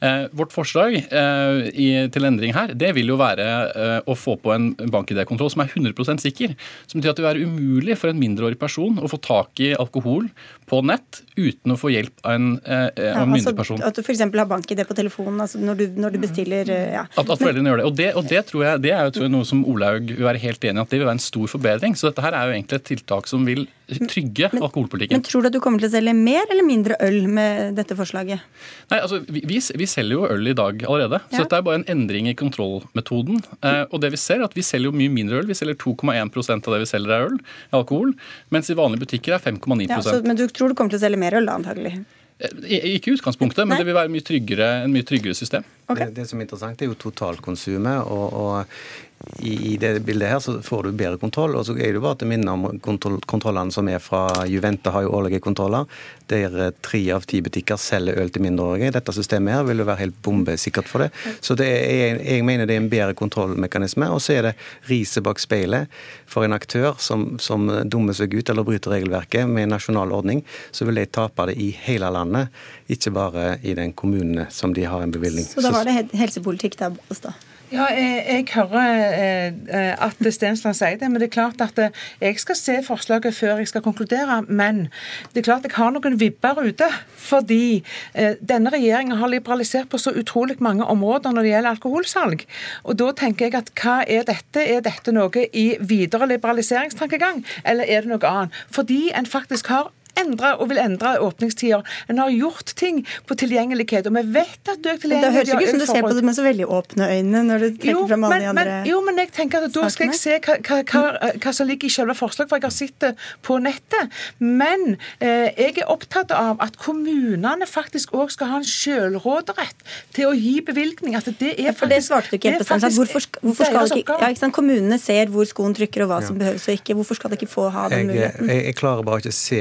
[0.00, 4.38] Eh, vårt forslag eh, i, til endring her det vil jo være eh, å få
[4.40, 6.54] på en bank-ID-kontroll som er 100% sikker.
[6.88, 9.74] Som betyr at det vil være umulig for en mindreårig person å få tak i
[9.76, 10.30] alkohol
[10.70, 13.82] på nett uten å få hjelp av en, eh, ja, en myndig altså, person.
[13.84, 14.22] At du f.eks.
[14.22, 17.04] har bank-ID på telefonen altså når, du, når, du, bestiller eh, ja.
[17.10, 17.86] At, at foreldrene gjør det.
[17.88, 20.64] Og det, og det tror jeg det er jo noe som Olaug vil være helt
[20.64, 21.96] enig i at det vil være en stor forbedring.
[22.00, 23.66] Så dette her er jo egentlig et tiltak som vil
[24.08, 25.18] trygge men, alkoholpolitikken.
[25.18, 27.96] Men tror du at du kommer til å selge mer eller mindre øl med dette
[27.98, 28.46] forslaget?
[28.92, 31.20] Nei, altså vi, vi, selger jo øl i dag allerede.
[31.26, 31.34] Ja.
[31.34, 33.42] Så dette er bare en endring i kontrollmetoden.
[33.60, 35.50] Eh, og det vi ser er at vi selger jo mye mindre øl.
[35.50, 37.36] Vi selger 2,1% av det vi selger er øl,
[37.76, 38.14] alkohol.
[38.54, 41.20] Mens i vanlige butikker er 5,9% ja, Men du tror du kommer til å selge
[41.20, 41.98] mer øl da, antagelig?
[42.40, 43.82] Eh, ikke i utgangspunktet, men Nei.
[43.82, 45.66] det vil være mye tryggere, en mye tryggere system.
[45.90, 46.06] Okay.
[46.06, 48.06] Det, det, som er interessant, er jo totalkonsumet.
[48.06, 51.54] og, og i, det bildet her så får du bedre kontroll.
[51.58, 55.04] Og så er det bare til minne om kontroll, kontrollene som er fra Juventa har
[55.04, 55.84] jo årlige kontroller.
[56.30, 58.94] Der eh, tre av ti butikker selger øl til mindreårige.
[58.96, 61.10] Dette systemet her vil jo være helt bombesikkert for det.
[61.44, 64.08] Så det er, jeg mener det er en bedre kontrollmekanisme.
[64.08, 64.54] Og så er det
[64.88, 65.92] riset bak speilet
[66.30, 70.40] for en aktør som, som dummer seg ut eller bryter regelverket med en nasjonal ordning.
[70.72, 72.48] Så vil de tape det i hele landet,
[72.90, 75.44] ikke bare i den kommunen som de har en bevilgning.
[75.44, 77.46] Så da var det helsepolitikk der, Bollestad?
[77.70, 81.94] Ja, jeg, jeg hører eh, at Stensland sier det, men det er klart at eh,
[82.18, 84.40] jeg skal se forslaget før jeg skal konkludere.
[84.48, 84.88] Men
[85.30, 86.88] det er klart jeg har noen vibber ute.
[87.14, 87.84] Fordi
[88.18, 92.42] eh, denne regjeringen har liberalisert på så utrolig mange områder når det gjelder alkoholsalg.
[92.82, 94.66] Og da tenker jeg at hva er dette?
[94.66, 98.62] Er dette noe i videre liberaliseringstankegang, eller er det noe annet?
[98.74, 101.84] Fordi en faktisk har endre og vil endre åpningstider.
[102.10, 105.62] En har gjort ting på tilgjengelighet, og vi vet at økt tilgjengelighet Det høres ikke
[105.62, 108.06] ut som du ser på det med så veldig åpne øyne når du trekker jo,
[108.10, 110.38] fram alle men, de andre men, Jo, men jeg tenker at da skal jeg se
[110.46, 113.12] hva, hva, hva, hva som ligger i selve forslaget, for jeg har sett det
[113.46, 114.20] på nettet.
[114.38, 119.84] Men eh, jeg er opptatt av at kommunene faktisk òg skal ha en sjølråderett
[120.16, 121.16] til å gi bevilgning.
[121.18, 122.78] At det er faktisk ja, for det svarte du ikke helt på.
[123.00, 124.56] Hvorfor, hvorfor skal ikke, ja, ikke sant?
[124.56, 126.96] Kommunene ser hvor skoen trykker og hva som behøves og ikke.
[126.98, 128.48] Hvorfor skal de ikke få ha den muligheten?
[128.48, 129.60] Jeg, jeg, jeg klarer bare ikke å se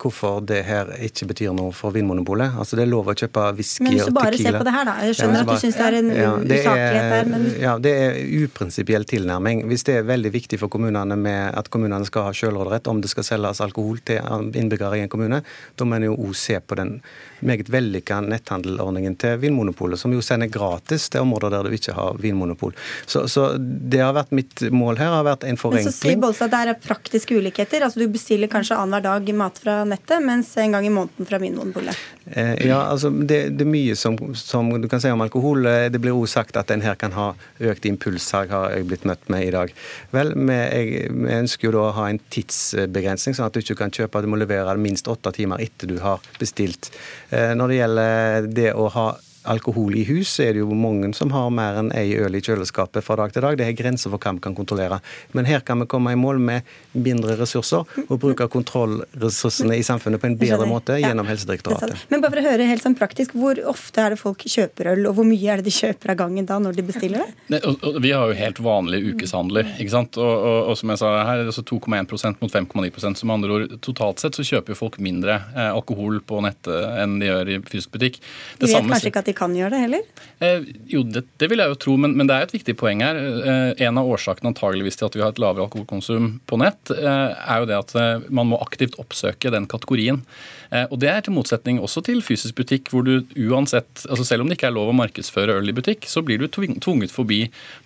[0.00, 2.56] hvorfor det her ikke betyr noe for Vinmonopolet.
[2.60, 3.90] Altså Det er lov å kjøpe whisky og tequila.
[3.90, 4.94] Men hvis du bare ser på det her, da.
[5.06, 7.74] Jeg skjønner ja, at du syns det er en ja, det usaklighet der, men Ja,
[7.86, 9.64] det er uprinsipiell tilnærming.
[9.70, 13.12] Hvis det er veldig viktig for kommunene med at kommunene skal ha selvråderett om det
[13.12, 14.20] skal selges alkohol til
[14.60, 15.42] innbyggere i en kommune,
[15.76, 16.98] da må en jo òg se på den
[17.46, 22.18] meget vellykka netthandelordningen til Vinmonopolet, som jo sender gratis til områder der du ikke har
[22.20, 22.74] vinmonopol.
[23.06, 25.88] Så, så det har vært mitt mål her, har vært en forenkling.
[25.88, 27.84] Men så sier Bolstad at det er praktiske ulikheter.
[27.86, 31.40] Altså Du bestiller kanskje annenhver dag mat fra nettet, mens en gang i måneden fra
[31.42, 32.06] Vinmonopolet.
[32.30, 35.66] Eh, ja, altså det, det, er mye som, som, du kan si om alkohol.
[35.66, 37.32] Eh, det blir også sagt at en her kan ha
[37.72, 39.74] økt impulssalg, har jeg blitt møtt med i dag.
[40.14, 41.06] Vel, vi,
[41.40, 44.40] ønsker jo da å ha en tidsbegrensning, sånn at du ikke kan kjøpe, du må
[44.40, 46.92] levere det minst åtte timer etter du har bestilt.
[47.30, 49.08] Eh, når det gjelder det å ha
[49.48, 52.42] alkohol i hus, så er det jo mange som har mer enn ei øl i
[52.44, 53.56] kjøleskapet fra dag til dag.
[53.58, 55.00] Det er grenser for hva vi kan kontrollere.
[55.36, 60.20] Men her kan vi komme i mål med mindre ressurser og bruke kontrollressursene i samfunnet
[60.20, 62.06] på en bedre måte gjennom Helsedirektoratet.
[62.12, 65.06] Men bare for å høre helt sånn praktisk, hvor ofte er det folk kjøper øl,
[65.10, 67.60] og hvor mye er det de kjøper av gangen da når de bestiller det?
[68.00, 70.20] Vi har jo helt vanlige ukeshandler, ikke sant.
[70.20, 73.76] Og, og, og som jeg sa her, er det 2,1% mot 5,9% Som andre ord,
[73.84, 77.94] totalt sett så kjøper folk mindre eh, alkohol på nettet enn de gjør i fysisk
[77.94, 78.20] butikk.
[78.60, 80.06] Det de vet kanskje ikke at de kan gjøre det heller?
[80.42, 83.04] Eh, jo, det, det, vil jeg jo tro, men, men, det er et viktig poeng
[83.04, 83.18] her.
[83.18, 87.28] Eh, en av årsakene antageligvis til at vi har et lavere alkoholkonsum på nett, eh,
[87.40, 90.24] er jo det at eh, man må aktivt oppsøke den kategorien.
[90.70, 94.44] Eh, og Det er til motsetning også til fysisk butikk, hvor du uansett, altså selv
[94.44, 97.40] om det ikke er lov å markedsføre øl i butikk, så blir du tvunget forbi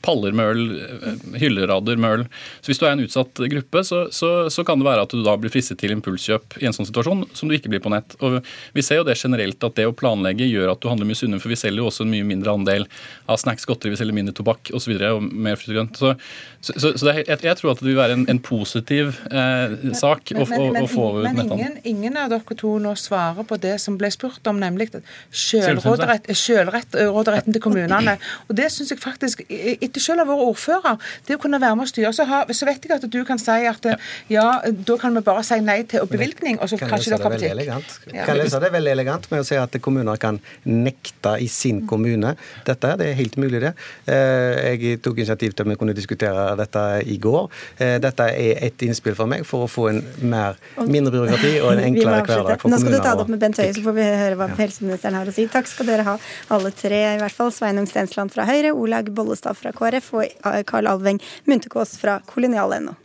[0.04, 2.26] paller med øl, eh, hyllerader med øl.
[2.60, 5.22] Så Hvis du er en utsatt gruppe, så, så, så kan det være at du
[5.24, 8.16] da blir fristet til impulskjøp i en sånn situasjon som du ikke blir på nett.
[8.20, 8.42] Og
[8.76, 11.40] Vi ser jo det generelt at det å planlegge gjør at du handler mye sunnere,
[11.40, 12.88] for vi selger jo også en mye mindre andel
[13.30, 14.92] av snacks, godteri, vi selger mindre tobakk osv.
[14.92, 16.00] Og, så og mer frukt og grønt.
[16.00, 16.12] Så,
[16.60, 20.34] så, så er, jeg, jeg, tror at det vil være en, en positiv eh, sak
[20.34, 21.48] men, men, å, å, få ut netthandel.
[21.48, 24.90] Men ingen, ingen av dere to nå svarer på det som ble spurt om, nemlig
[25.34, 28.16] selvråderetten til kommunene.
[28.48, 30.94] Og Det syns jeg faktisk, etter selv å ha vært ordfører,
[31.28, 33.40] det å kunne være med og styre, så, har, så, vet jeg at du kan
[33.40, 33.86] si at
[34.32, 37.62] ja, da kan vi bare si nei til bevilgning, og så kan ikke det til.
[37.66, 37.78] Ja.
[38.26, 42.34] Kan lese det veldig elegant med å si at kommuner kan nekte i sin kommune
[42.66, 42.94] dette.
[43.00, 43.72] Det er helt mulig, det.
[44.10, 47.48] Eh, jeg tok initiativ til at vi kunne diskutere dette i går.
[47.78, 51.72] Eh, dette er et innspill for meg for å få en mer, mindre byråkrati og
[51.74, 54.08] en enklere hverdag for skal du ta det opp med Bent Høie, så får vi
[54.22, 55.46] høre hva helseministeren har å si.
[55.52, 56.16] Takk skal dere ha,
[56.56, 57.52] alle tre, i hvert fall.
[57.54, 62.96] Sveinung Stensland fra Høyre, Olaug Bollestad fra KrF og Karl Alveng Muntekås fra kolonial.no.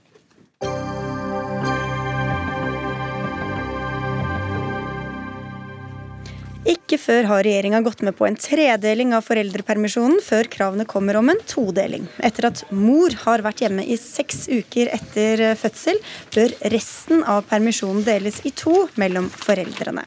[6.68, 11.32] Ikke før har regjeringa gått med på en tredeling av foreldrepermisjonen, før kravene kommer om
[11.32, 12.10] en todeling.
[12.20, 16.02] Etter at mor har vært hjemme i seks uker etter fødsel,
[16.36, 20.04] bør resten av permisjonen deles i to mellom foreldrene.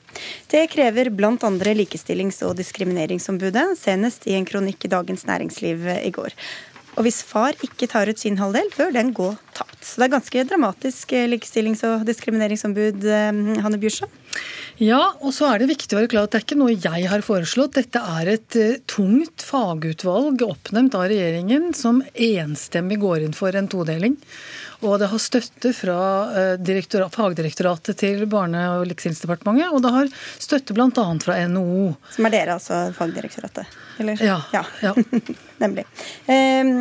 [0.52, 1.32] Det krever bl.a.
[1.72, 6.36] Likestillings- og diskrimineringsombudet, senest i en kronikk i Dagens Næringsliv i går.
[6.96, 9.81] Og hvis far ikke tar ut sin halvdel, bør den gå tapt.
[9.81, 14.12] Så det er ganske dramatisk likestillings- og diskrimineringsombud, eh, Hanne Bjørsson.
[14.81, 17.09] Ja, og så er det viktig å være klar at det er ikke noe jeg
[17.11, 17.76] har foreslått.
[17.76, 23.68] Dette er et uh, tungt fagutvalg oppnevnt av regjeringen som enstemmig går inn for en
[23.70, 24.16] todeling.
[24.82, 25.98] Og det har støtte fra
[26.58, 30.10] uh, fagdirektoratet til Barne- og likestillingsdepartementet, og det har
[30.42, 31.04] støtte bl.a.
[31.22, 31.92] fra NHO.
[32.16, 33.78] Som er dere, altså fagdirektoratet?
[34.02, 34.18] Eller?
[34.22, 34.40] Ja.
[34.52, 34.64] ja.
[34.82, 34.94] ja.
[35.62, 35.86] Nemlig.
[36.26, 36.72] Uh,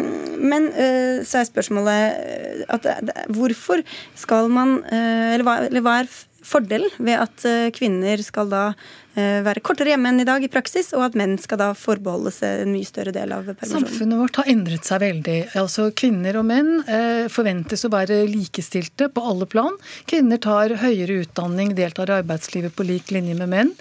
[0.41, 2.89] men uh, så er spørsmålet at,
[3.29, 3.85] hvorfor
[4.17, 6.09] skal man Eller hva, eller hva er
[6.45, 8.65] fordelen ved at eh, kvinner skal da
[9.11, 12.31] Eh, være kortere hjemme enn i dag i praksis, og at menn skal da forbeholde
[12.31, 13.83] seg en mye større del av permisjonen.
[13.89, 15.35] Samfunnet vårt har endret seg veldig.
[15.59, 19.75] Altså Kvinner og menn eh, forventes å være likestilte på alle plan.
[20.07, 23.73] Kvinner tar høyere utdanning, deltar i arbeidslivet på lik linje med menn.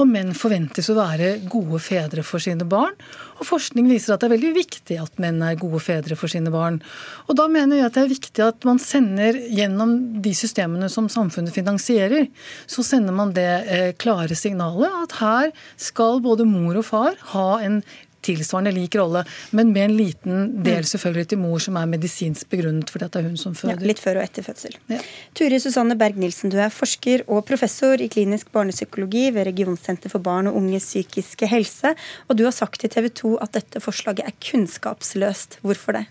[0.00, 2.96] Og menn forventes å være gode fedre for sine barn.
[3.40, 6.52] Og forskning viser at det er veldig viktig at menn er gode fedre for sine
[6.52, 6.78] barn.
[7.26, 11.08] Og da mener jeg at det er viktig at man sender gjennom de systemene som
[11.12, 12.28] samfunnet finansierer,
[12.68, 15.50] så sender man det eh, klare signalet at her
[15.80, 17.80] skal både mor og far ha en
[18.24, 19.24] tilsvarende lik rolle,
[19.56, 20.88] men med en liten del mm.
[20.92, 23.78] selvfølgelig til mor som er medisinsk begrunnet fordi det er hun som føder.
[23.78, 24.76] Ja, litt før og etter fødsel.
[24.92, 25.00] Ja.
[25.38, 30.50] Turi Susanne Berg-Nielsen, du er forsker og professor i klinisk barnepsykologi ved Regionsenter for barn
[30.50, 31.94] og unges psykiske helse,
[32.28, 35.60] og du har sagt til TV 2 at dette forslaget er kunnskapsløst.
[35.64, 36.06] Hvorfor det?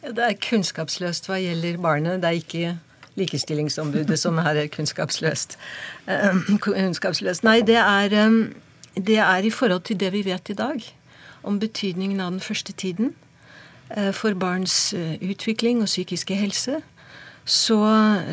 [0.00, 2.22] Det er kunnskapsløst hva gjelder barnet.
[2.22, 2.78] Det er ikke
[3.20, 5.58] likestillingsombudet som her er kunnskapsløst.
[6.08, 7.44] Uh, kunnskapsløst.
[7.44, 8.54] Nei, det er, um,
[8.96, 10.88] det er i forhold til det vi vet i dag
[11.42, 13.14] om betydningen av den første tiden
[13.96, 16.80] uh, for barns uh, utvikling og psykiske helse,
[17.44, 17.80] så,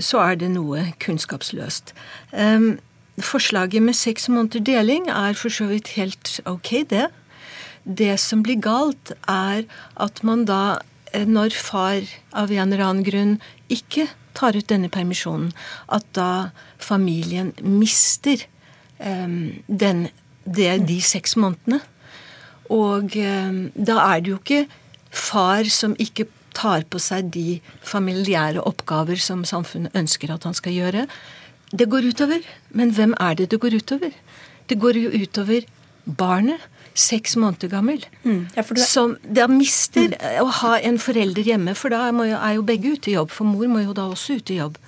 [0.04, 1.94] så, er det noe kunnskapsløst.
[3.18, 7.08] Forslaget med seks måneder deling er for så vidt helt ok, det.
[7.88, 9.64] Det som blir galt, er
[9.98, 10.78] at man da,
[11.16, 13.34] når far av en eller annen grunn
[13.74, 14.06] ikke
[14.38, 15.50] tar ut denne permisjonen,
[15.90, 18.44] at da familien mister
[19.02, 20.08] um, den,
[20.46, 21.82] det, de seks månedene.
[22.74, 24.66] Og um, da er det jo ikke
[25.12, 26.28] far som ikke
[26.58, 31.06] tar på seg de familiære oppgaver som samfunnet ønsker at han skal gjøre.
[31.72, 32.46] Det går utover.
[32.70, 34.16] Men hvem er det det går utover?
[34.68, 35.68] Det går jo utover
[36.08, 36.64] barnet
[36.98, 38.06] seks måneder gammel.
[38.24, 38.48] Mm.
[38.56, 38.82] Ja, du...
[38.82, 40.40] Som da mister mm.
[40.42, 43.34] å ha en forelder hjemme, for da er jo begge ute i jobb.
[43.36, 44.80] For mor må jo da også ut i jobb.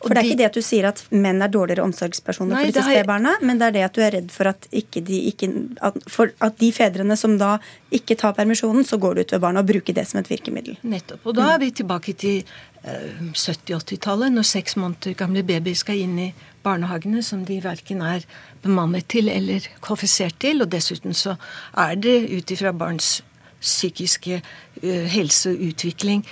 [0.00, 2.72] For det er ikke det at du sier at menn er dårligere omsorgspersoner Nei, for
[2.72, 5.50] disse spedbarna, men det er det at du er redd for at, ikke de, ikke,
[5.84, 7.58] at, for at de fedrene som da
[7.92, 10.78] ikke tar permisjonen, så går det utover barna, og bruker det som et virkemiddel.
[10.88, 11.26] Nettopp.
[11.28, 12.40] Og da er vi tilbake til
[12.86, 16.30] uh, 70-80-tallet, når seks måneder gamle babyer skal inn i
[16.64, 18.24] barnehagene som de verken er
[18.64, 20.64] bemannet til eller kvalifisert til.
[20.64, 21.36] Og dessuten så
[21.76, 23.18] er det ut ifra barns
[23.60, 26.24] psykiske uh, helse og utvikling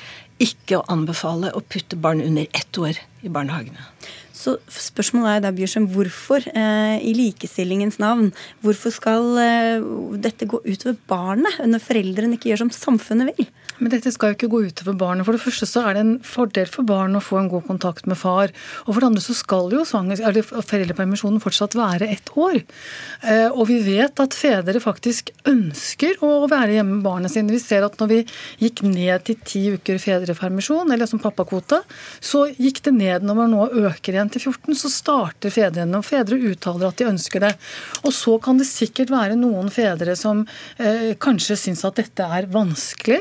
[0.42, 3.90] ikke å anbefale å putte barn under ett år i barnehagene.
[4.48, 8.30] Så spørsmålet er da, Bjørsem, hvorfor eh, i likestillingens navn,
[8.64, 9.88] hvorfor skal eh,
[10.24, 13.50] dette gå utover barnet når foreldrene ikke gjør som samfunnet vil?
[13.78, 15.26] Men dette skal jo ikke gå utover barnet.
[15.26, 18.08] For det første så er det en fordel for barn å få en god kontakt
[18.11, 18.50] med far.
[18.87, 22.58] Og for det andre så skal jo foreldrepermisjonen fortsatt være ett år.
[23.22, 27.54] Eh, og vi vet at fedre faktisk ønsker å være hjemme med barna sine.
[27.54, 28.20] Vi ser at når vi
[28.64, 31.82] gikk ned til ti uker fedrepermisjon, eller som pappakvote,
[32.18, 34.74] så gikk det ned når man nå øker igjen til 14.
[34.79, 37.53] Så starter fedrene, og fedre uttaler at de ønsker det.
[38.05, 40.44] Og så kan det sikkert være noen fedre som
[40.79, 43.20] eh, kanskje syns at dette er vanskelig.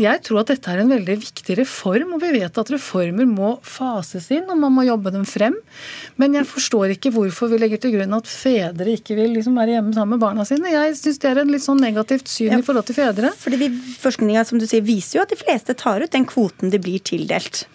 [0.00, 3.56] Jeg tror at dette er en veldig viktig reform, og vi vet at reformer må
[3.66, 5.56] fases inn, og man må jobbe dem frem.
[6.20, 9.76] Men jeg forstår ikke hvorfor vi legger til grunn at fedre ikke vil liksom være
[9.76, 10.72] hjemme sammen med barna sine.
[10.72, 13.32] Jeg syns det er en litt sånn negativt syn ja, i forhold til fedre.
[13.36, 16.80] Fordi Forskninga som du sier, viser jo at de fleste tar ut den kvoten de
[16.82, 17.66] blir tildelt.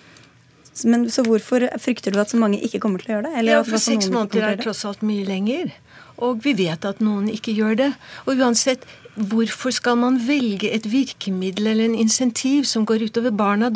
[0.86, 3.46] Men Så hvorfor frykter du at så mange ikke kommer til å gjøre det?
[3.52, 5.74] ja, for Seks måneder er tross alt mye lenger.
[6.22, 7.94] Og vi vet at noen ikke gjør det.
[8.26, 13.68] Og uansett, Hvorfor skal man velge et virkemiddel eller en insentiv som går utover barna?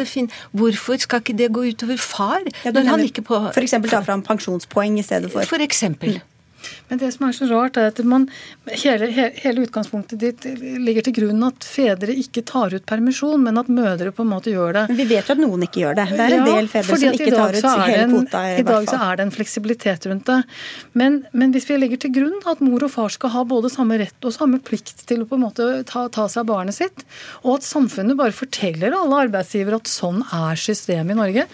[0.56, 2.40] Hvorfor skal ikke det gå utover far?
[2.64, 3.76] Ja, når han ikke på F.eks.
[3.92, 6.22] ta fram pensjonspoeng i stedet for For eksempel.
[6.90, 8.28] Men det som er så rart, er at man,
[8.84, 13.72] hele, hele, utgangspunktet ditt ligger til grunn at fedre ikke tar ut permisjon, men at
[13.72, 14.86] mødre på en måte gjør det.
[14.92, 16.08] Men vi vet jo at noen ikke gjør det.
[16.14, 18.44] Det er en del fedre som ikke tar ut hele kvota.
[18.46, 20.40] I, I dag så er det en fleksibilitet rundt det.
[20.94, 24.00] Men, men, hvis vi legger til grunn at mor og far skal ha både samme
[24.02, 27.06] rett og samme plikt til å på en måte ta, ta seg av barnet sitt,
[27.44, 31.48] og at samfunnet bare forteller alle arbeidsgivere at sånn er systemet i Norge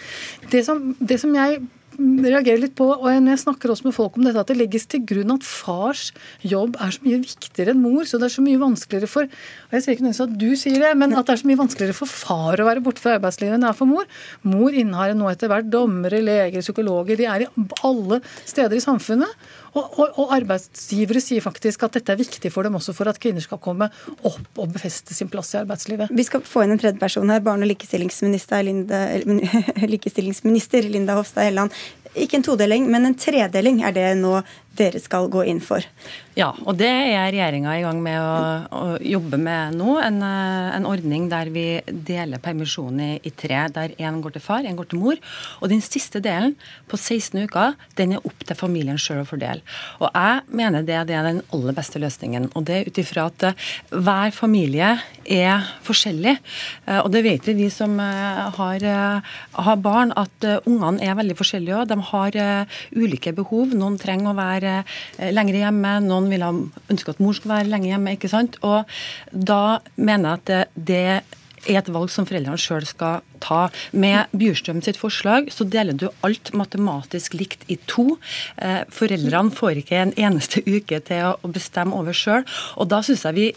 [0.51, 1.61] Det som, det som jeg
[1.99, 5.03] reagerer litt på, og jeg snakker også med folk om dette, at det legges til
[5.07, 6.09] grunn at fars
[6.45, 8.05] jobb er så mye viktigere enn mor.
[8.07, 9.27] Så det er så mye vanskeligere for
[9.71, 11.61] og jeg sier ikke nødvendigvis at du sier det, men at det er så mye
[11.61, 14.07] vanskeligere for far å være borte fra arbeidslivet enn det er for mor.
[14.43, 17.19] Mor innehar nå etter hvert dommere, leger, psykologer.
[17.19, 17.49] De er i
[17.87, 19.49] alle steder i samfunnet.
[19.71, 23.19] Og, og, og, arbeidsgivere sier faktisk at dette er viktig for dem også for at
[23.23, 23.87] kvinner skal komme
[24.27, 26.11] opp og befeste sin plass i arbeidslivet.
[26.11, 27.43] Vi skal få inn en tredje person her.
[27.45, 29.01] Barne- og likestillingsminister Linda,
[29.95, 31.75] likestillingsminister Linda Hofstad Helleland.
[32.19, 34.41] Ikke en todeling, men en tredeling er det nå
[34.77, 35.83] dere skal gå inn for.
[36.31, 38.35] Ja, og det er regjeringa i gang med å,
[38.71, 39.97] å jobbe med nå.
[39.99, 44.43] En, eh, en, ordning der vi deler permisjonen i, i tre, der én går til
[44.45, 45.19] far, én går til mor.
[45.59, 46.55] Og den siste delen,
[46.87, 49.59] på 16 uker, den er opp til familien sjøl å fordele.
[49.99, 52.47] Og jeg mener det, det er den aller beste løsningen.
[52.55, 54.93] Og det ut ifra at eh, hver familie
[55.27, 56.37] er forskjellig.
[56.87, 58.87] Eh, og det vet vi, vi som har,
[59.67, 61.91] har barn, at ungene er veldig forskjellige òg.
[61.91, 62.39] De har
[62.95, 63.75] ulike behov.
[63.75, 64.77] Noen trenger å være være
[65.17, 66.53] eh, lenger hjemme, noen vil ha,
[66.93, 68.15] ønske at mor skal være lenge hjemme.
[68.15, 68.57] ikke sant?
[68.65, 68.89] Og
[69.31, 71.05] da mener jeg at det,
[71.69, 73.67] er et valg som foreldrene sjøl skal ta.
[73.93, 78.17] Med Bjurstrøm sitt forslag så deler du alt matematisk likt i to.
[78.57, 82.47] Eh, foreldrene får ikke en eneste uke til å bestemme over sjøl.
[82.81, 83.49] Og da syns jeg vi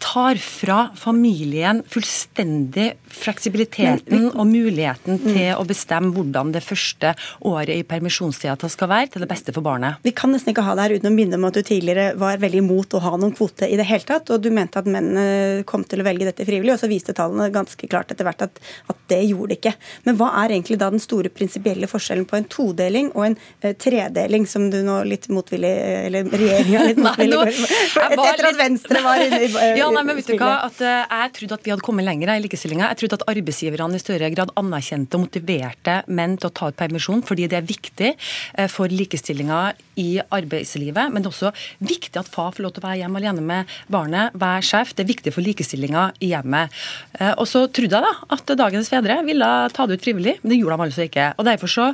[0.00, 5.26] tar fra familien fullstendig fleksibiliteten og muligheten mm.
[5.26, 7.14] til å bestemme hvordan det første
[7.46, 10.00] året i permisjonstida skal være, til det beste for barnet.
[10.06, 12.40] Vi kan nesten ikke ha det her uten å minne om at du tidligere var
[12.42, 15.64] veldig imot å ha noen kvote i det hele tatt, og du mente at mennene
[15.68, 18.60] kom til å velge dette frivillig, og så viste tallene ganske klart etter hvert at,
[18.90, 19.74] at det gjorde det ikke.
[20.06, 23.72] Men hva er egentlig da den store prinsipielle forskjellen på en todeling og en uh,
[23.80, 25.72] tredeling, som du nå litt motvillig,
[26.06, 30.30] eller regjeringa litt motvillig Etter at Venstre var inne i uh, ja, nei, men vet
[30.30, 30.52] du hva?
[30.68, 32.90] At, jeg trodde at vi hadde kommet lenger i likestillinga.
[33.00, 37.22] Trodde at arbeidsgiverne i større grad anerkjente og motiverte menn til å ta ut permisjon,
[37.24, 39.60] fordi det er viktig uh, for likestillinga
[40.00, 41.08] i arbeidslivet.
[41.08, 43.72] Men det er også viktig at far får lov til å være hjemme alene med
[43.92, 44.92] barnet, være sjef.
[44.96, 46.76] Det er viktig for likestillinga i hjemmet.
[47.16, 50.52] Uh, og så trodde jeg da at dagens fedre ville ta det ut frivillig, men
[50.52, 51.30] det gjorde de altså ikke.
[51.38, 51.86] Og Derfor så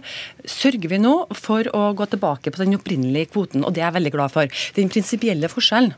[0.45, 3.99] sørger vi nå for å gå tilbake på den opprinnelige kvoten, og det er jeg
[4.01, 4.59] veldig glad for.
[4.77, 5.95] Den prinsipielle forskjellen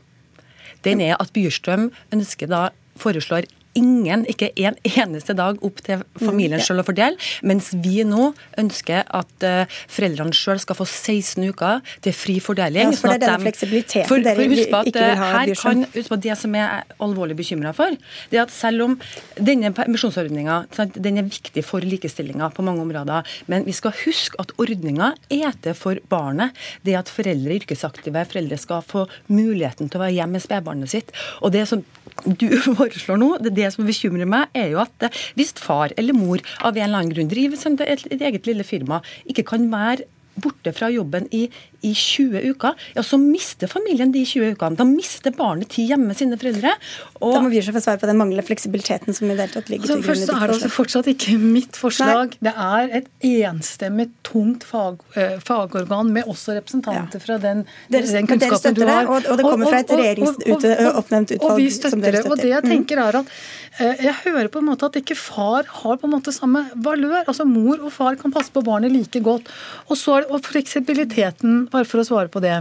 [0.86, 2.68] den er at Byrstrøm ønsker da
[2.98, 8.32] foreslår ingen, ikke en eneste dag opp til familien sjøl å fordele, mens vi nå
[8.60, 12.92] ønsker at uh, foreldrene sjøl skal få 16 uker til fri fordeling.
[12.92, 15.84] Ja, for det er denne fleksibiliteten for, dere husk at, ikke vil ha, her kan,
[15.94, 17.94] husk at Det som jeg er alvorlig bekymra for,
[18.32, 18.96] det er at selv om
[19.36, 20.60] denne permisjonsordninga
[20.98, 25.54] den er viktig for likestillinga på mange områder, men vi skal huske at ordninga er
[25.62, 26.56] til for barnet.
[26.86, 31.12] Det at foreldre, yrkesaktive foreldre skal få muligheten til å være hjemme med spedbarnet sitt.
[31.42, 31.84] Og det som
[32.24, 35.94] du foreslår nå, det, er det som bekymrer meg, er jo at eh, hvis far
[35.96, 39.68] eller mor av en eller annen grunn driver et, et eget lille firma, ikke kan
[39.72, 41.48] være borte fra jobben i,
[41.86, 44.78] i 20 uker, ja, så mister familien de 20 ukene.
[44.78, 46.72] Da mister barnet tid hjemme med sine foreldre.
[47.20, 47.34] Og...
[47.36, 49.86] Da må vi få svare på den manglende fleksibiliteten som i det hele tatt ligger
[49.86, 50.40] altså, til grunn i ditt forslag.
[50.42, 52.34] Det er altså fortsatt ikke mitt forslag.
[52.34, 52.48] Nei.
[52.48, 57.24] Det er et enstemmig, tungt fag, uh, fagorgan med også representanter ja.
[57.28, 59.06] fra den, dere, den kunnskapen du har.
[59.06, 61.46] Det, og, og, det kommer fra et regjeringsoppnevnt utvalg.
[61.52, 62.24] Og vi støtter, det.
[62.26, 62.72] Og det jeg mm.
[62.74, 66.16] tenker er at uh, jeg hører på en måte at ikke far har på en
[66.16, 67.22] måte samme valør.
[67.22, 69.46] Altså Mor og far kan passe på barnet like godt.
[69.86, 72.54] Og så er det, og fleksibiliteten bare for å svare på det.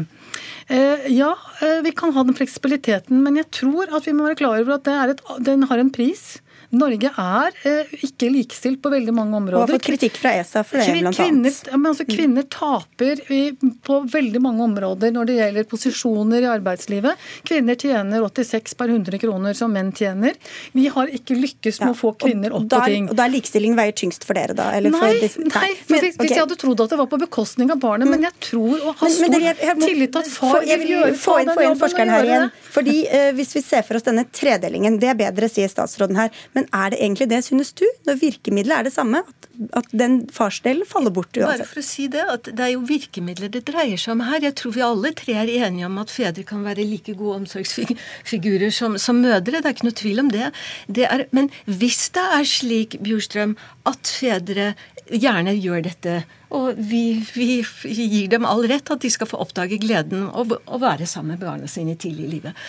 [0.68, 1.32] Eh, ja,
[1.62, 4.78] eh, vi kan ha den fleksibiliteten, men jeg tror at vi må være klar over
[4.78, 6.40] at et, den har en pris.
[6.76, 9.62] Norge er eh, ikke likestilt på veldig mange områder.
[9.62, 11.70] Og har fått kritikk fra ESA for det, blant kvinner, annet.
[11.72, 13.42] Ja, altså, kvinner taper i,
[13.88, 17.28] på veldig mange områder når det gjelder posisjoner i arbeidslivet.
[17.48, 20.36] Kvinner tjener 86 per 100 kroner som menn tjener.
[20.76, 23.08] Vi har ikke lykkes med ja, å få kvinner opp der, på ting.
[23.12, 24.70] Og da er likestilling veier tyngst for dere, da?
[24.78, 26.34] nei, for, nei, for hvis, okay.
[26.34, 29.14] jeg hadde trodd at det var på bekostning av barnet, men jeg tror og har
[29.14, 29.38] stor
[29.86, 32.52] tillit til at far vil gjøre få inn, få inn forskeren her igjen.
[32.78, 36.34] Fordi eh, Hvis vi ser for oss denne tredelingen, det er bedre, sier statsråden her.
[36.58, 37.86] Men er det egentlig det, synes du?
[38.08, 39.22] Når virkemidlet er det samme?
[39.22, 39.48] At,
[39.78, 41.62] at den farsdelen faller bort uansett?
[41.62, 44.42] Bare for å si det, at det er jo virkemidler det dreier seg om her.
[44.48, 48.74] Jeg tror vi alle tre er enige om at fedre kan være like gode omsorgsfigurer
[48.74, 49.62] som, som mødre.
[49.62, 50.52] Det er ikke noe tvil om det.
[50.90, 53.54] det er, men hvis det er slik, Bjurstrøm,
[53.88, 54.74] at fedre
[55.14, 56.20] gjerne gjør dette.
[56.58, 60.82] Og vi, vi, gir dem all rett at de skal få oppdage gleden og, å
[60.82, 62.68] være sammen med barna sine tidlig i livet.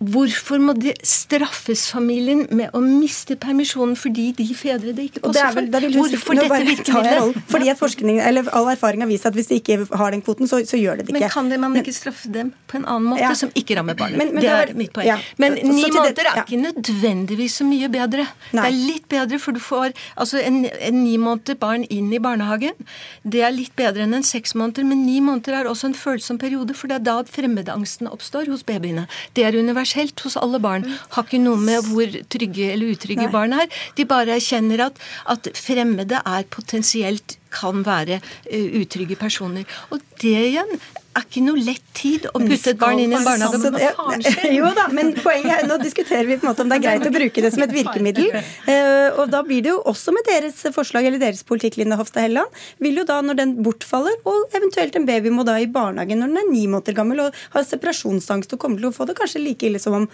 [0.00, 5.52] Hvorfor må det straffes familien med å miste permisjonen fordi de fedre det ikke passer
[5.52, 5.66] for?
[5.92, 7.40] Hvorfor dette virkemidlet?
[7.50, 10.48] Fordi at forskning, eller all erfaring har vist at hvis de ikke har den kvoten,
[10.48, 11.20] så, så gjør det det ikke.
[11.20, 13.34] Men kan man ikke straffe dem på en annen måte, ja.
[13.36, 14.16] som ikke rammer barnet?
[14.22, 15.10] Men, men det er mitt poeng.
[15.10, 15.18] Ja.
[15.36, 18.24] Men ni måneder er ikke nødvendigvis så mye bedre.
[18.56, 18.64] Nei.
[18.64, 22.22] Det er litt bedre, for du får altså en, en ni måneder barn inn i
[22.24, 22.88] barnehagen.
[23.20, 26.40] Det er litt bedre enn en seks måneder, men ni måneder er også en følsom
[26.40, 29.04] periode, for det er da fremmedangsten oppstår hos babyene.
[29.36, 30.86] Det er universelt universelt hos alle barn.
[31.14, 33.32] Har ikke noe med hvor trygge eller utrygge Nei.
[33.32, 33.68] barn er.
[33.96, 39.66] De bare erkjenner at, at fremmede er potensielt kan være uh, utrygge personer.
[39.90, 40.78] Og det igjen
[41.18, 44.50] er ikke noe lett tid å putte et barn inn i en barnehage.
[44.56, 47.06] Jo da, men poenget er, nå diskuterer vi på en måte om det er greit
[47.08, 48.30] å bruke det som et virkemiddel.
[48.68, 52.26] Uh, og da blir det jo også med deres forslag eller deres politikk, Linda Hofstad
[52.26, 56.22] Helleland, vil jo da når den bortfaller, og eventuelt en baby må da i barnehagen
[56.22, 59.18] når den er ni måneder gammel og har separasjonsangst og kommer til å få det
[59.18, 60.10] kanskje like ille som om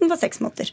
[0.00, 0.72] den var seks måneder.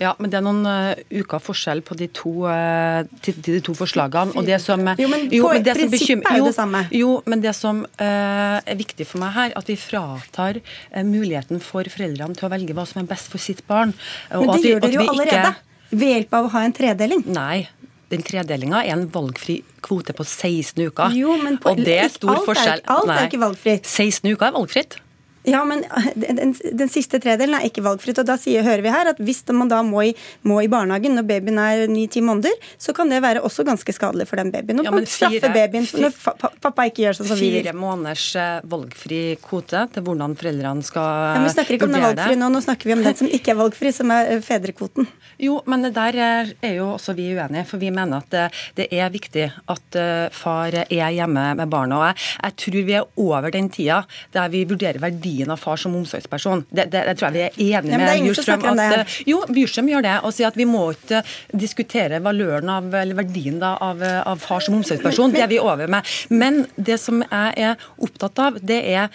[0.00, 3.62] Ja, men det er noen uh, uker forskjell på de to, uh, til, til, de
[3.64, 4.36] to forslagene.
[4.38, 6.84] Og det som, jo, men jo, men det som bekymrer, er jo det samme.
[6.96, 10.62] Jo, men det som uh, er viktig for meg her, at vi fratar
[11.06, 13.94] muligheten for foreldrene til å velge hva som er best for sitt barn.
[14.32, 15.52] men det vi, gjør dere jo allerede.
[15.52, 15.68] Ikke...
[15.92, 17.24] Ved hjelp av å ha en tredeling.
[17.28, 17.66] Nei.
[18.12, 21.14] Den tredelinga er en valgfri kvote på 16 uker.
[21.16, 22.82] Jo, men på, og det er stor alt forskjell.
[22.84, 23.88] Er, alt er ikke valgfritt.
[23.88, 24.98] 16 uker er valgfritt.
[25.44, 28.20] Ja, men eh, den, den, siste tredelen er ikke valgfritt.
[28.22, 30.12] og Da sier, hører vi her at hvis man da må i,
[30.46, 34.28] må i barnehagen når babyen er ni-ti måneder, så kan det være også ganske skadelig
[34.30, 34.82] for den babyen.
[34.82, 36.14] Og ja, straffe babyen når
[36.62, 37.66] pappa ikke gjør sånn som vi vil.
[37.66, 41.96] Fire måneders eh, valgfri kvote til hvordan foreldrene skal vurdere ja, Vi snakker ikke om
[41.96, 44.44] den valgfri nå, nå snakker vi om den som ikke er valgfri, som er eh,
[44.46, 45.10] fedrekvoten.
[45.42, 49.48] Jo, men der er jo også vi uenige, for vi mener at det, er viktig
[49.72, 49.96] at
[50.36, 51.98] far er hjemme med barna.
[51.98, 54.02] Og jeg, jeg tror vi er over den tida
[54.34, 56.64] der vi vurderer verdi verdien av far som omsorgsperson.
[56.70, 60.02] Det, det, det tror jeg vi er enige med Bjurstrøm at eh, Jo, Bjurstrøm gjør
[60.02, 60.14] det.
[60.24, 61.22] Og sier at vi må ikke
[61.52, 65.32] diskutere valøren av, eller verdien da, av, av far som omsorgsperson.
[65.32, 66.06] Det er vi over med.
[66.30, 69.08] Men det som jeg er opptatt av, det er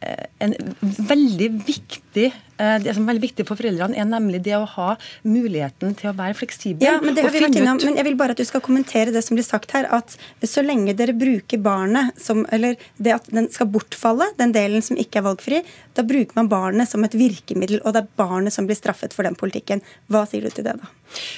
[0.00, 2.49] eh, en veldig viktig Eh,
[2.84, 4.88] det som er veldig viktig for foreldrene, er nemlig det å ha
[5.24, 6.84] muligheten til å være fleksibel.
[6.84, 9.14] Ja, men det har vi vært innom, men jeg vil bare at du skal kommentere
[9.14, 9.88] det som blir sagt her.
[9.90, 14.82] At så lenge dere bruker barnet som Eller det at den skal bortfalle, den delen
[14.84, 15.60] som ikke er valgfri,
[15.96, 19.26] da bruker man barnet som et virkemiddel, og det er barnet som blir straffet for
[19.26, 19.84] den politikken.
[20.10, 20.90] Hva sier du til det, da?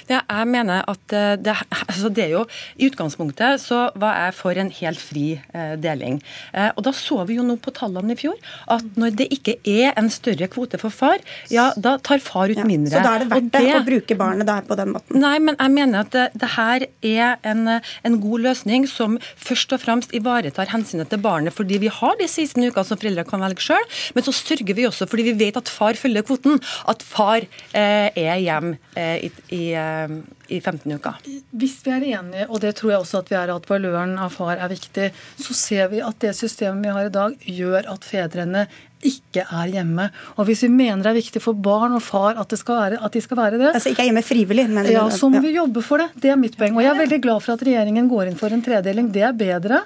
[0.08, 1.54] Det, jeg mener at eh, det,
[1.88, 2.42] altså det er jo
[2.76, 6.18] I utgangspunktet så var jeg for en helt fri eh, deling.
[6.52, 8.36] Eh, og da så vi jo nå på tallene i fjor
[8.72, 12.52] at når det ikke er en større kvote for far, far, ja, da tar far
[12.52, 12.92] ut mindre.
[12.94, 15.20] så da er det verdt det, å bruke barnet der på den måten?
[15.22, 19.72] Nei, men jeg mener at det, det her er en, en, god løsning som først
[19.74, 23.42] og fremst ivaretar hensynet til barnet, fordi vi har de 16 ukene som foreldre kan
[23.44, 26.60] velge sjøl, men så sørger vi også fordi vi vet at far følger kvoten,
[26.90, 30.14] at far eh, er hjemme eh, i, i, eh,
[30.52, 31.18] i 15 uker.
[31.50, 34.34] Hvis vi er enige, og det tror jeg også at vi er, at valøren av
[34.36, 35.10] far er viktig,
[35.40, 38.66] så ser vi at det systemet vi har i dag, gjør at fedrene
[39.02, 40.08] ikke er hjemme.
[40.36, 43.22] Og hvis vi mener det er viktig for barn og far at, være, at de
[43.24, 46.02] skal være det Altså ikke er hjemme frivillig, men Ja, så må vi jobbe for
[46.02, 46.10] det.
[46.22, 46.76] Det er mitt poeng.
[46.76, 49.10] Og jeg er veldig glad for at regjeringen går inn for en tredeling.
[49.14, 49.82] Det er bedre.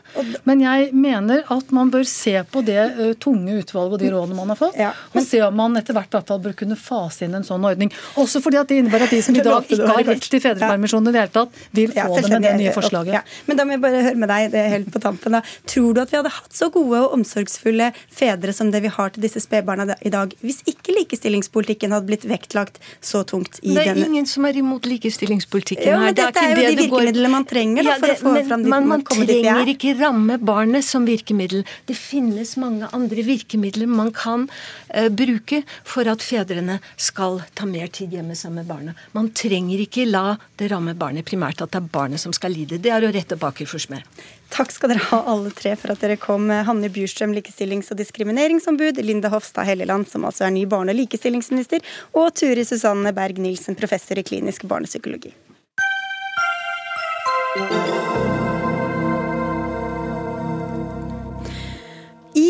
[0.48, 4.36] Men jeg mener at man bør se på det uh, tunge utvalget og de rådene
[4.36, 5.22] man har fått, ja, men...
[5.22, 7.92] og se om man etter hvert hvert fall bør kunne fase inn en sånn ordning.
[8.20, 11.08] Også fordi at det innebærer at de som i dag ikke har rett til fedrepermisjon
[11.10, 13.14] i det hele tatt, vil få ja, det med det nye forslaget.
[13.18, 13.22] Ja.
[13.48, 15.38] Men da må jeg bare høre med deg det helt på tampen.
[15.38, 15.42] da.
[15.68, 19.05] Tror du at vi hadde hatt så gode og omsorgsfulle fedre som det vi har
[19.14, 23.82] til disse spedbarna i dag, hvis ikke likestillingspolitikken hadde blitt vektlagt så tungt i denne
[23.82, 24.09] Det er denne...
[24.11, 25.88] ingen som er imot likestillingspolitikken.
[25.88, 28.18] Ja, men dette er, er jo de virkemidlene man trenger da, ja, det, for å
[28.22, 31.66] få men, fram dit man, man trenger ikke ramme barnet som virkemiddel.
[31.88, 37.92] Det finnes mange andre virkemidler man kan uh, bruke for at fedrene skal ta mer
[37.92, 38.96] tid hjemme sammen med barna.
[39.16, 42.80] Man trenger ikke la det ramme barnet primært, at det er barnet som skal lide.
[42.82, 44.07] Det er å rette baker for smed.
[44.51, 46.49] Takk skal dere ha alle tre for at dere kom.
[46.49, 51.82] Hanne Bjurstrøm, likestillings- og diskrimineringsombud, Linda Hofstad Helleland, som altså er ny barne- og likestillingsminister,
[52.14, 55.34] og Turi Susanne Berg Nilsen, professor i klinisk barnepsykologi.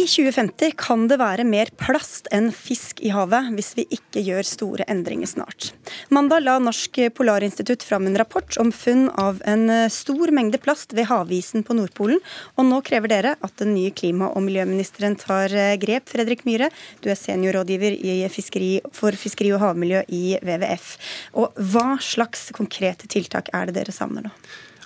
[0.07, 4.46] I 2050 kan det være mer plast enn fisk i havet hvis vi ikke gjør
[4.46, 5.72] store endringer snart.
[6.14, 11.09] Mandag la Norsk Polarinstitutt fram en rapport om funn av en stor mengde plast ved
[11.11, 12.22] havisen på Nordpolen,
[12.54, 15.50] og nå krever dere at den nye klima- og miljøministeren tar
[15.82, 16.07] grep.
[16.14, 16.70] Fredrik Myhre,
[17.02, 17.98] du er seniorrådgiver
[18.30, 20.94] fiskeri, for fiskeri og havmiljø i WWF.
[21.42, 24.34] Og hva slags konkrete tiltak er det dere savner nå?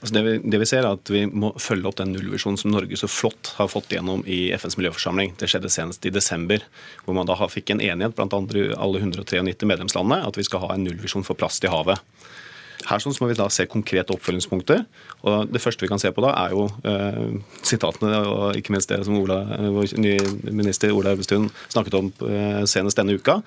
[0.01, 2.73] Altså det, vi, det, vi, ser er at vi må følge opp den nullvisjonen som
[2.73, 5.35] Norge så flott har fått gjennom i FNs miljøforsamling.
[5.37, 6.65] Det skjedde senest i desember,
[7.05, 10.73] hvor man da fikk en enighet blant andre, alle 193 medlemslandene at vi skal ha
[10.75, 12.01] en nullvisjon for plast i havet.
[12.89, 14.85] Her sånn, så må vi da se konkrete oppfølgingspunkter.
[15.29, 18.89] og Det første vi kan se på da, er jo eh, sitatene, og ikke minst
[18.89, 19.43] det som Ola,
[19.75, 23.41] vår nye minister Ola Elvestuen snakket om eh, senest denne uka.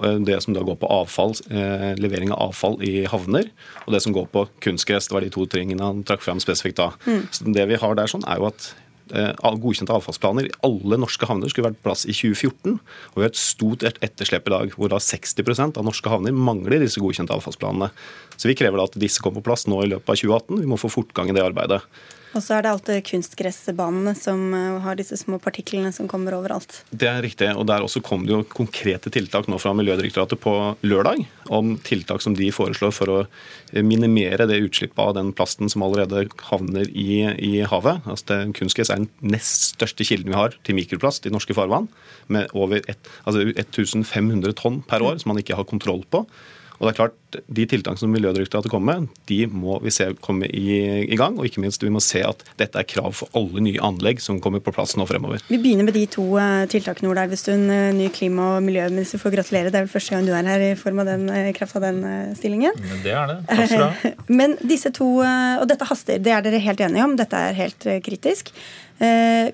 [0.00, 3.50] Det som da går på avfall, eh, levering av avfall i havner,
[3.86, 5.10] og det som går på kunstgress.
[5.10, 6.92] Det var de to tingene han trakk fram spesifikt da.
[7.06, 7.26] Mm.
[7.30, 11.26] Så det vi har der sånn, er jo at Eh, godkjente avfallsplaner i alle norske
[11.28, 12.78] havner skulle vært på plass i 2014.
[12.78, 16.82] Og vi har et stort etterslep i dag, hvor da 60% av norske havner mangler
[16.84, 17.90] disse godkjente avfallsplanene.
[18.36, 20.62] Så vi krever da at disse kommer på plass nå i løpet av 2018.
[20.62, 21.82] Vi må få fortgang i det arbeidet.
[22.30, 26.82] Og så er det alltid kunstgressbanene som eh, har disse små partiklene som kommer overalt.
[26.90, 27.48] Det er riktig.
[27.58, 30.54] Og der også kom det jo konkrete tiltak nå fra Miljødirektoratet på
[30.86, 31.24] lørdag.
[31.50, 33.18] Om tiltak som de foreslår for å
[33.82, 38.06] minimere det utslippet av den plasten som allerede havner i, i havet.
[38.06, 41.90] Altså det, kunstgress er den nest største kilden vi har til mikroplast i norske farvann.
[42.30, 46.22] Med over et, altså 1500 tonn per år som man ikke har kontroll på.
[46.78, 50.48] Og det er klart, De tiltakene som Miljødirektoratet kommer med, de må vi se komme
[50.48, 50.66] i,
[51.04, 51.38] i, gang.
[51.38, 54.40] Og ikke minst vi må se at dette er krav for alle nye anlegg som
[54.42, 55.42] kommer på plass nå fremover.
[55.50, 57.66] Vi begynner med de to uh, tiltakene, Ola Elvestuen.
[57.70, 59.72] Uh, ny klima- og miljøminister, får gratulere.
[59.72, 61.86] Det er vel første gang du er her i form av den, uh, kraft av
[61.86, 62.02] den
[62.38, 62.76] stillingen.
[62.90, 63.40] Men det er det.
[63.50, 64.14] Takk skal du ha.
[64.40, 67.16] Men disse to, og dette haster, det er dere helt enige om?
[67.18, 68.52] Dette er helt kritisk.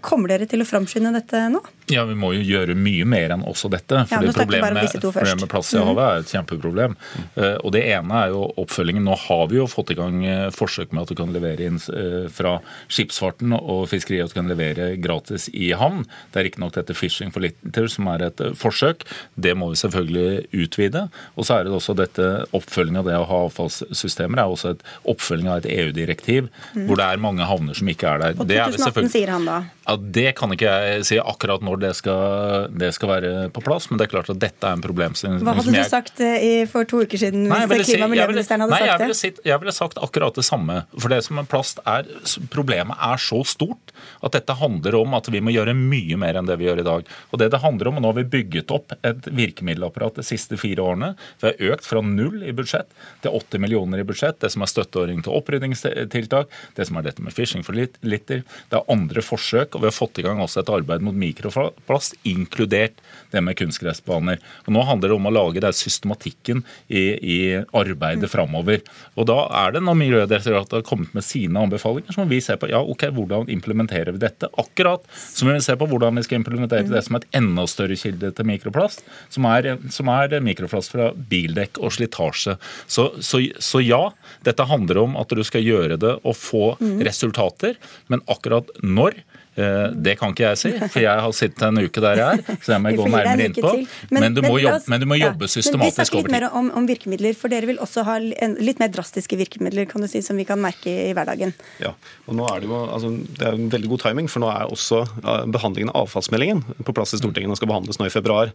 [0.02, 1.60] Kommer dere til å framskynde dette nå?
[1.92, 4.00] Ja, vi må jo gjøre mye mer enn også dette.
[4.10, 6.96] For ja, problemet, med, problemet med plast i havet er et kjempeproblem.
[6.96, 7.28] Mm.
[7.66, 9.04] Og Det ene er jo oppfølgingen.
[9.06, 11.80] Nå har vi jo fått i gang eh, forsøk med at du kan levere inn
[11.90, 12.56] eh, fra
[12.86, 16.04] skipsfarten og fiskeriet at du kan levere gratis i havn.
[16.32, 19.02] Det er riktignok dette Fishing for Litter som er et forsøk.
[19.34, 21.06] Det må vi selvfølgelig utvide.
[21.34, 24.86] Og så er det også dette oppfølging av det å ha avfallssystemer er også et
[25.10, 26.86] oppfølging av et EU-direktiv mm.
[26.86, 28.38] hvor det er mange havner som ikke er der.
[28.38, 29.64] Og 2018 sier han da?
[29.86, 33.86] Ja, Det kan ikke jeg si akkurat når det skal, det skal, være på plass,
[33.90, 35.38] men det er klart at dette er en problemstilling.
[35.46, 38.80] Hva hadde du sagt eh, for to uker siden hvis klima- og miljøministeren hadde nei,
[38.82, 40.80] sagt jeg ville, si, jeg ville sagt akkurat det samme.
[40.96, 42.08] For det som er plast er,
[42.50, 43.92] Problemet er så stort
[44.26, 46.86] at dette handler om at vi må gjøre mye mer enn det vi gjør i
[46.86, 47.12] dag.
[47.30, 50.58] Og det det handler om, og Nå har vi bygget opp et virkemiddelapparat de siste
[50.60, 51.12] fire årene.
[51.42, 52.90] Vi har økt fra null i budsjett
[53.24, 54.40] til 80 millioner i budsjett.
[54.42, 58.42] Det som er støtteordning til opprydningstiltak, det som er dette med fishing for litter.
[58.42, 62.16] Det er andre forsøk og vi har fått i gang også et arbeid mot mikroplast,
[62.26, 62.98] inkludert
[63.32, 64.40] det med kunstgressbaner.
[64.66, 67.38] Og Nå handler det om å lage den systematikken i, i
[67.76, 68.82] arbeidet framover.
[69.16, 72.56] Og da er det når Miljødirektoratet har kommet med sine anbefalinger, så må vi se
[72.58, 74.50] på ja, ok, hvordan implementerer vi dette.
[74.60, 77.66] Akkurat som vi vil se på hvordan vi skal implementere det som er et enda
[77.70, 82.56] større kilde til mikroplast, som er, som er mikroplast fra bildekk og slitasje.
[82.86, 84.02] Så, så, så, ja,
[84.46, 86.64] dette handler om at du skal gjøre det og få
[87.06, 87.76] resultater,
[88.12, 89.18] men akkurat når
[89.56, 92.58] det kan ikke jeg si, for jeg har sittet en uke der jeg er.
[92.60, 93.72] så jeg må gå nærmere inn på.
[94.10, 95.96] Men, Men, du må jobbe, men du må jobbe systematisk over tid.
[95.96, 98.92] vi snakker litt mer om, om virkemidler, for dere vil også ha en, litt mer
[98.92, 101.54] drastiske virkemidler kan du si, som vi kan merke i hverdagen.
[101.82, 101.94] Ja,
[102.26, 104.72] og nå er Det jo, altså, det er en veldig god timing, for nå er
[104.72, 105.04] også
[105.52, 107.54] behandlingen av avfallsmeldingen på plass i Stortinget.
[107.54, 108.52] Den skal behandles nå i februar.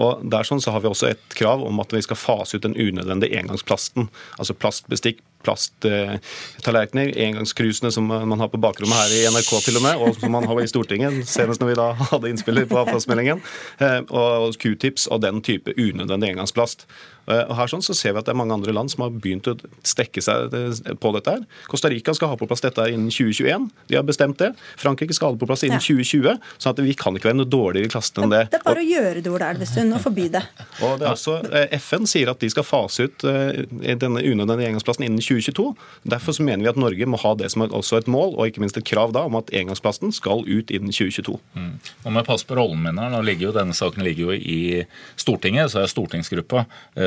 [0.00, 2.64] Og der sånn så har vi også et krav om at vi skal fase ut
[2.64, 4.08] den unødvendige engangsplasten.
[4.38, 10.02] Altså plastbestikk, plasttallerkener, engangskrusene som man har på bakrommet her i NRK til og med,
[10.02, 13.42] og som man har i Stortinget, senest når vi da hadde innspiller på avfallsmeldingen,
[13.82, 16.86] eh, og q-tips og den type unødvendig engangsplast.
[17.28, 19.10] Eh, Og her sånn så ser vi at det er mange andre land som har
[19.14, 19.54] begynt å
[19.86, 21.30] stekke seg eh, på dette.
[21.36, 21.44] her.
[21.70, 23.68] Costa Rica skal ha på plass dette innen 2021.
[23.88, 24.52] De har bestemt det.
[24.80, 25.86] Frankrike skal ha det på plass innen Ja.
[25.86, 26.38] 2020.
[26.58, 28.42] sånn at vi kan ikke være noe dårligere i klassen enn det.
[28.50, 30.42] Det er bare å gjøre det, Ola Elvestuen, og forby det.
[30.82, 35.04] Og det er også, eh, FN sier at de skal fase ut denne unødvendige engangsplasten
[35.06, 35.76] innen 2022.
[36.08, 38.46] Derfor så mener vi at Norge må ha det som er også et mål, og
[38.50, 41.38] ikke minst et krav da, om at engangsplasten skal ut innen 2022.
[41.54, 41.72] Mm.
[42.04, 43.10] Nå må jeg passe på rollen min her.
[43.12, 44.84] Nå ligger jo Denne saken ligger jo i
[45.20, 46.64] Stortinget, så er stortingsgruppa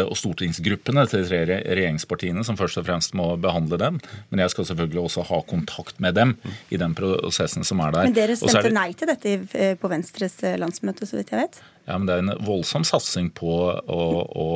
[0.07, 3.99] og stortingsgruppene til de tre regjeringspartiene som først og fremst må behandle dem.
[4.31, 6.35] Men jeg skal selvfølgelig også ha kontakt med dem
[6.71, 8.09] i den prosessen som er der.
[8.09, 11.31] Men dere er stemte det- nei til dette eh, på Venstres eh, landsmøte, så vidt
[11.33, 11.61] jeg vet?
[11.85, 14.47] Ja, men Det er en voldsom satsing på å, å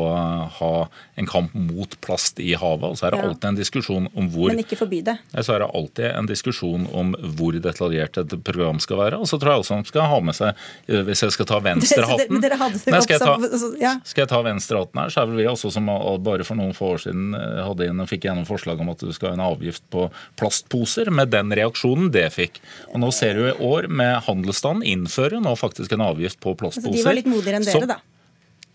[0.60, 0.72] ha
[1.20, 2.88] en kamp mot plast i havet.
[2.90, 3.28] Og så er det Ja.
[3.30, 5.18] alltid en diskusjon om hvor Men ikke forby det.
[5.34, 9.20] Ja, så er det alltid en diskusjon om hvor detaljert et program skal være.
[9.20, 10.56] Og så tror jeg også man skal ha med seg,
[10.88, 15.10] eh, hvis jeg skal ta venstrehatten Nei, skal, jeg ta, skal jeg ta venstrehatten her,
[15.14, 15.86] så er vel vi også som
[16.24, 19.00] bare for noen få år siden eh, hadde inn, og fikk gjennom forslag om at
[19.06, 20.08] du skal ha en avgift på
[20.40, 22.60] plastposer, med den reaksjonen det fikk.
[22.94, 26.82] Og nå ser du i år med handelsstanden innfører nå faktisk en avgift på Altså,
[26.82, 27.19] plastposer.
[27.20, 28.00] Var litt modigere enn dere, så, da.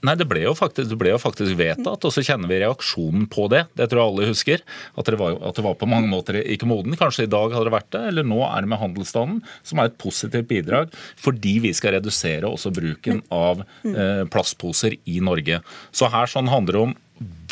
[0.05, 3.25] Nei, det ble, jo faktisk, det ble jo faktisk vedtatt, og så kjenner vi reaksjonen
[3.33, 3.63] på det.
[3.79, 4.65] Det tror jeg alle husker.
[5.01, 6.97] At det, var, at det var på mange måter ikke moden.
[7.01, 9.89] Kanskje i dag hadde det vært det, eller nå er det med handelsstanden, som er
[9.89, 10.93] et positivt bidrag,
[11.25, 15.63] fordi vi skal redusere også bruken av eh, plastposer i Norge.
[15.95, 16.95] Så her sånn handler det om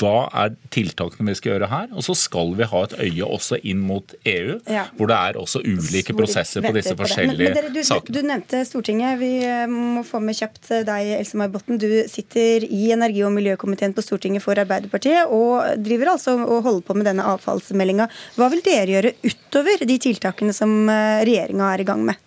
[0.01, 1.91] hva er tiltakene vi skal gjøre her?
[1.95, 4.89] Og så skal vi ha et øye også inn mot EU, Ja.
[4.99, 8.17] hvor det er også ulike prosesser på disse forskjellige men, men dere, du, sakene.
[8.17, 9.21] Du nevnte Stortinget.
[9.21, 11.79] Vi eh, må få med kjapt eh, deg, Else May Botten.
[11.79, 16.83] Du sitter i energi- og miljøkomiteen på Stortinget for Arbeiderpartiet og driver altså og holder
[16.89, 18.09] på med denne avfallsmeldinga.
[18.37, 22.19] Hva vil dere gjøre utover de tiltakene som regjeringa er i gang med?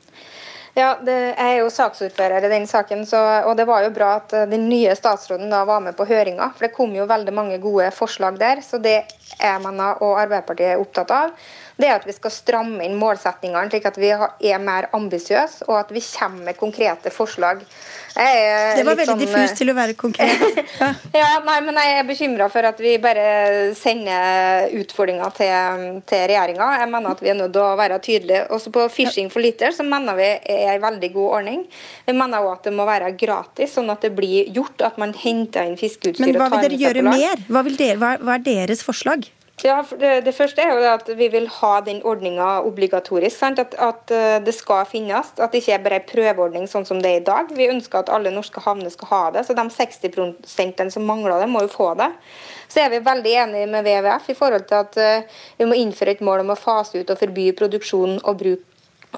[0.76, 4.10] Ja, det, Jeg er jo saksordfører i den saken, så, og det var jo bra
[4.18, 6.50] at eh, den nye statsråden da var med på høringa.
[6.52, 8.60] For det kom jo veldig mange gode forslag der.
[8.60, 8.98] Så det
[9.40, 11.32] jeg mener og Arbeiderpartiet er opptatt av,
[11.76, 15.82] det er at vi skal stramme inn målsettingene, slik at vi er mer ambisiøse, og
[15.82, 17.66] at vi kommer med konkrete forslag.
[18.16, 20.62] Det var veldig sånn, diffust til å være konkret.
[21.16, 26.70] Ja, nei, men Jeg er bekymra for at vi bare sender utfordringer til, til regjeringa.
[26.80, 28.46] Jeg mener at vi er nødt til å være tydelige.
[28.56, 31.66] Også på Fishing for liter så mener vi er en veldig god ordning.
[32.08, 35.16] Vi mener også at det må være gratis, sånn at det blir gjort at man
[35.20, 36.24] henter inn fiskeutstyr.
[36.24, 37.48] Men hva og tar vil dere med seg gjøre på mer?
[37.52, 39.28] Hva, vil dere, hva, hva er deres forslag?
[39.64, 43.44] Ja, det, det første er jo at vi vil ha den ordninga obligatorisk.
[43.64, 45.32] At, at eh, det skal finnes.
[45.40, 47.54] At det ikke er bare en prøveordning sånn som det er i dag.
[47.56, 49.46] Vi ønsker at alle norske havner skal ha det.
[49.48, 52.12] Så de 60 som mangler det, må jo få det.
[52.68, 56.18] Så er vi veldig enige med WWF i forhold til at eh, vi må innføre
[56.18, 58.72] et mål om å fase ut og forby produksjon og bruk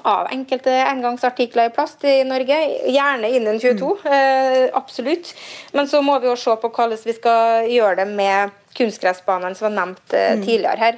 [0.06, 2.58] av enkelte engangsartikler i plast i Norge.
[2.86, 5.34] Gjerne innen 22, eh, absolutt.
[5.72, 9.68] Men så må vi jo se på hvordan vi skal gjøre det med kunstgressbanene som
[9.68, 10.42] var nevnt eh, Mm.
[10.44, 10.96] tidligere her.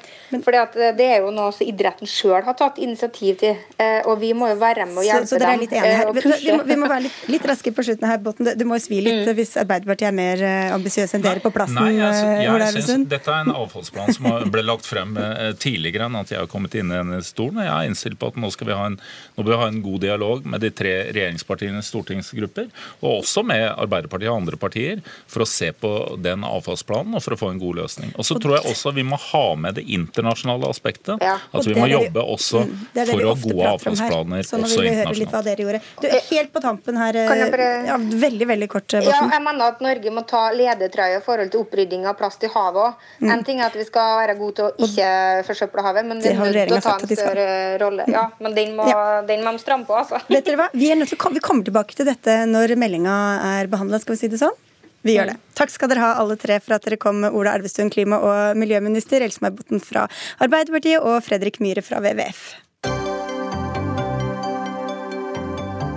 [0.61, 4.18] At eh, Det er jo noe som idretten sjøl har tatt initiativ til, eh, og
[4.21, 6.09] vi må jo være med og Så, hjelpe så dere er litt enige eh, her.
[6.11, 8.45] og Vet Vi må, vi må være litt, litt raske på slutten her, Botten.
[8.49, 9.35] Det, det må jo svi litt Mm.
[9.37, 11.77] hvis Arbeiderpartiet er mer eh, ambisiøse enn dere på plassen.
[11.77, 16.07] Nei, jeg, jeg, jeg synes Dette er en avfallsplan som ble lagt frem eh, tidligere
[16.09, 17.59] enn at jeg har kommet inn i denne stolen.
[17.61, 18.99] og Jeg er innstilt på at nå skal vi ha en,
[19.37, 22.71] nå bør vi ha en god dialog med de tre regjeringspartienes stortingsgrupper,
[23.03, 25.91] og også med Arbeiderpartiet og andre partier, for å se på
[26.23, 28.13] den avfallsplanen og for å få en god løsning.
[28.19, 31.21] Og så tror jeg også vi må ha med det internasjonale aspektet.
[31.23, 31.37] Ja.
[31.53, 34.59] At vi må vi- jobbe også Mm, det det for å ha gode avfallsplaner Så
[34.59, 35.83] også internasjonalt.
[36.01, 39.81] Du, helt på tampen her, eh, ja, veldig veldig kort, eh, Ja, jeg mener at
[39.81, 42.95] Norge må ta ledertrøye i forhold til opprydding av plast i havet òg.
[43.21, 43.33] Mm.
[43.33, 45.11] En ting er at vi skal være gode til å ikke
[45.47, 48.05] forsøple havet, men vi må er nødt til å ta en større rolle.
[48.09, 48.87] Ja, men den må,
[49.27, 50.21] den må de stramme på, altså.
[50.29, 50.69] Vet dere hva?
[50.73, 53.15] Vi, er nødt til, vi kommer tilbake til dette når meldinga
[53.61, 54.57] er behandla, skal vi si det sånn?
[55.03, 55.36] Vi gjør det.
[55.57, 59.24] Takk skal dere ha alle tre for at dere kom, Ola Elvestuen, klima- og miljøminister,
[59.24, 60.07] Else May Botten fra
[60.40, 62.42] Arbeiderpartiet og Fredrik Myhre fra WWF.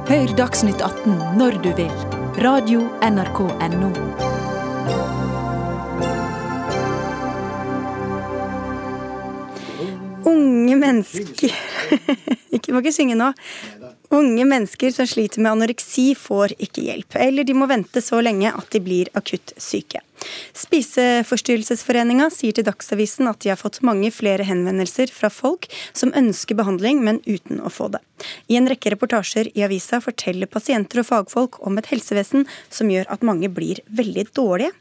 [0.07, 1.93] Hør Dagsnytt 18 når du vil.
[2.43, 3.91] Radio NRK Radio.nrk.no.
[10.23, 11.53] Unge mennesker
[12.55, 13.31] Ikke, må ikke synge nå.
[14.13, 18.51] Unge mennesker som sliter med anoreksi, får ikke hjelp, eller de må vente så lenge
[18.53, 20.03] at de blir akutt syke.
[20.53, 25.65] Spiseforstyrrelsesforeninga sier til Dagsavisen at de har fått mange flere henvendelser fra folk
[25.97, 28.03] som ønsker behandling, men uten å få det.
[28.53, 33.09] I en rekke reportasjer i avisa forteller pasienter og fagfolk om et helsevesen som gjør
[33.17, 34.77] at mange blir veldig dårlige.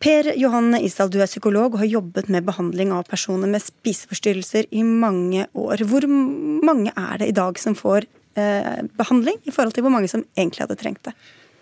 [0.00, 4.68] Per Johanne Isdal, du er psykolog og har jobbet med behandling av personer med spiseforstyrrelser
[4.72, 5.84] i mange år.
[5.88, 10.24] Hvor mange er det i dag som får behandling, i forhold til hvor mange som
[10.36, 11.16] egentlig hadde trengt det?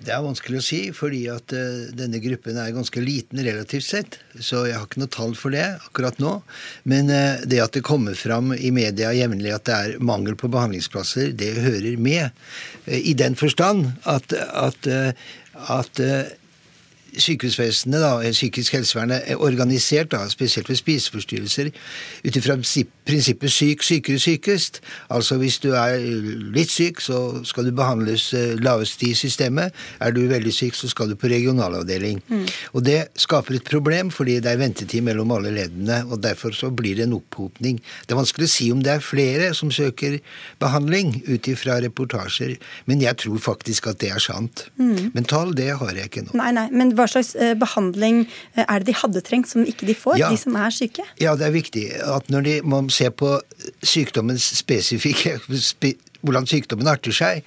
[0.05, 4.18] Det er vanskelig å si, fordi at uh, denne gruppen er ganske liten relativt sett.
[4.37, 6.35] Så jeg har ikke noe tall for det akkurat nå.
[6.91, 10.51] Men uh, det at det kommer fram i media jevnlig at det er mangel på
[10.53, 12.35] behandlingsplasser, det hører med.
[12.85, 14.91] I den forstand at, at,
[15.72, 16.03] at
[17.19, 21.71] sykehusvesenet, da, psykisk helsevern, er organisert, da, spesielt ved spiseforstyrrelser,
[22.25, 22.57] ut ifra
[23.05, 24.81] prinsippet syk sykere sykest.
[25.12, 25.99] Altså hvis du er
[26.55, 29.75] litt syk, så skal du behandles eh, lavest i systemet.
[30.01, 32.23] Er du veldig syk, så skal du på regionalavdeling.
[32.29, 32.47] Mm.
[32.73, 36.71] Og det skaper et problem, fordi det er ventetid mellom alle leddene, og derfor så
[36.75, 37.81] blir det en opphopning.
[38.05, 40.19] Det er vanskelig å si om det er flere som søker
[40.62, 42.57] behandling ut ifra reportasjer,
[42.91, 44.67] men jeg tror faktisk at det er sant.
[44.81, 45.12] Mm.
[45.15, 46.37] Men tall, det har jeg ikke nå.
[46.41, 48.25] Nei, nei, men hva slags eh, behandling
[48.57, 50.31] eh, er det de hadde trengt, som ikke de får, ja.
[50.33, 51.07] de som er syke?
[51.21, 53.37] Ja, det er viktig at når de man ser på
[53.83, 55.39] sykdommens spesifikke
[56.25, 57.45] hvordan sykdommen arter seg.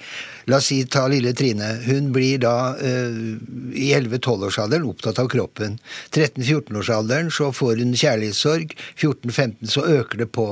[0.47, 1.73] La oss si ta lille Trine.
[1.87, 3.17] Hun blir da uh,
[3.75, 5.77] i 11-12-årsalderen opptatt av kroppen.
[6.15, 8.75] 13-14-årsalderen så får hun kjærlighetssorg.
[8.95, 10.47] 14-15 så øker det på.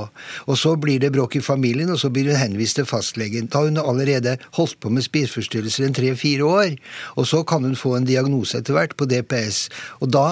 [0.49, 3.47] Og så blir det bråk i familien, og så blir hun henvist til fastlegen.
[3.47, 6.77] Da har hun allerede holdt på med spiseforstyrrelser en tre-fire år.
[7.15, 9.67] Og så kan hun få en diagnose etter hvert på DPS.
[10.03, 10.27] Og da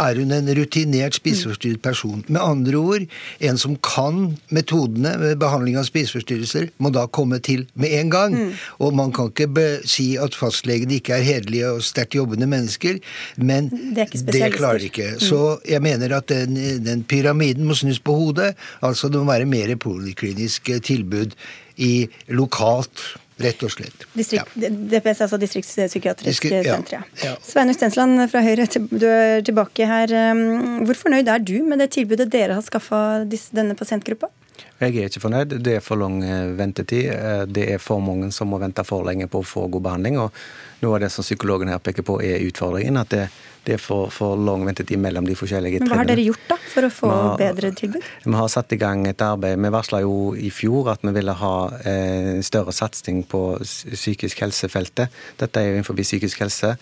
[0.00, 2.24] er hun en rutinert spiseforstyrret person.
[2.28, 3.06] Med andre ord,
[3.40, 8.36] en som kan metodene ved behandling av spiseforstyrrelser, må da komme til med en gang.
[8.36, 8.52] Mm.
[8.86, 13.00] Og man kan ikke si at fastlegene ikke er hederlige og sterkt jobbende mennesker,
[13.36, 15.10] men det, det klarer de ikke.
[15.16, 15.20] Mm.
[15.24, 18.54] Så jeg mener at den, den pyramiden må snus på hodet.
[18.82, 21.34] Altså det må være mer poliklinisk tilbud
[21.76, 23.02] i lokalt
[23.42, 24.04] Rett og slett.
[24.14, 24.70] Distrikt, ja.
[24.70, 26.76] DPS, altså Distriktspsykiatrisk Diskri ja.
[26.76, 27.02] senter.
[27.18, 27.32] Ja.
[27.42, 30.14] Sveinung Stensland fra Høyre, du er tilbake her.
[30.30, 34.30] Um, hvor fornøyd er du med det tilbudet dere har skaffa denne pasientgruppa?
[34.78, 35.56] Jeg er ikke fornøyd.
[35.64, 37.08] Det er for lang eh, ventetid.
[37.10, 40.18] Eh, det er for mange som må vente for lenge på å få god behandling.
[40.22, 40.34] og
[40.82, 42.98] Noe av det som psykologen her peker på, er utfordringen.
[43.00, 43.28] At det,
[43.64, 46.58] det er for, for, lang ventetid mellom de forskjellige Men Hva har dere gjort da
[46.60, 48.04] for å få har, bedre tilbud?
[48.24, 49.60] Vi har satt i gang et arbeid.
[49.60, 55.14] Vi varsla jo i fjor at vi ville ha eh, større satsing på psykisk helsefeltet.
[55.40, 56.74] Dette er jo innenfor psykisk helse.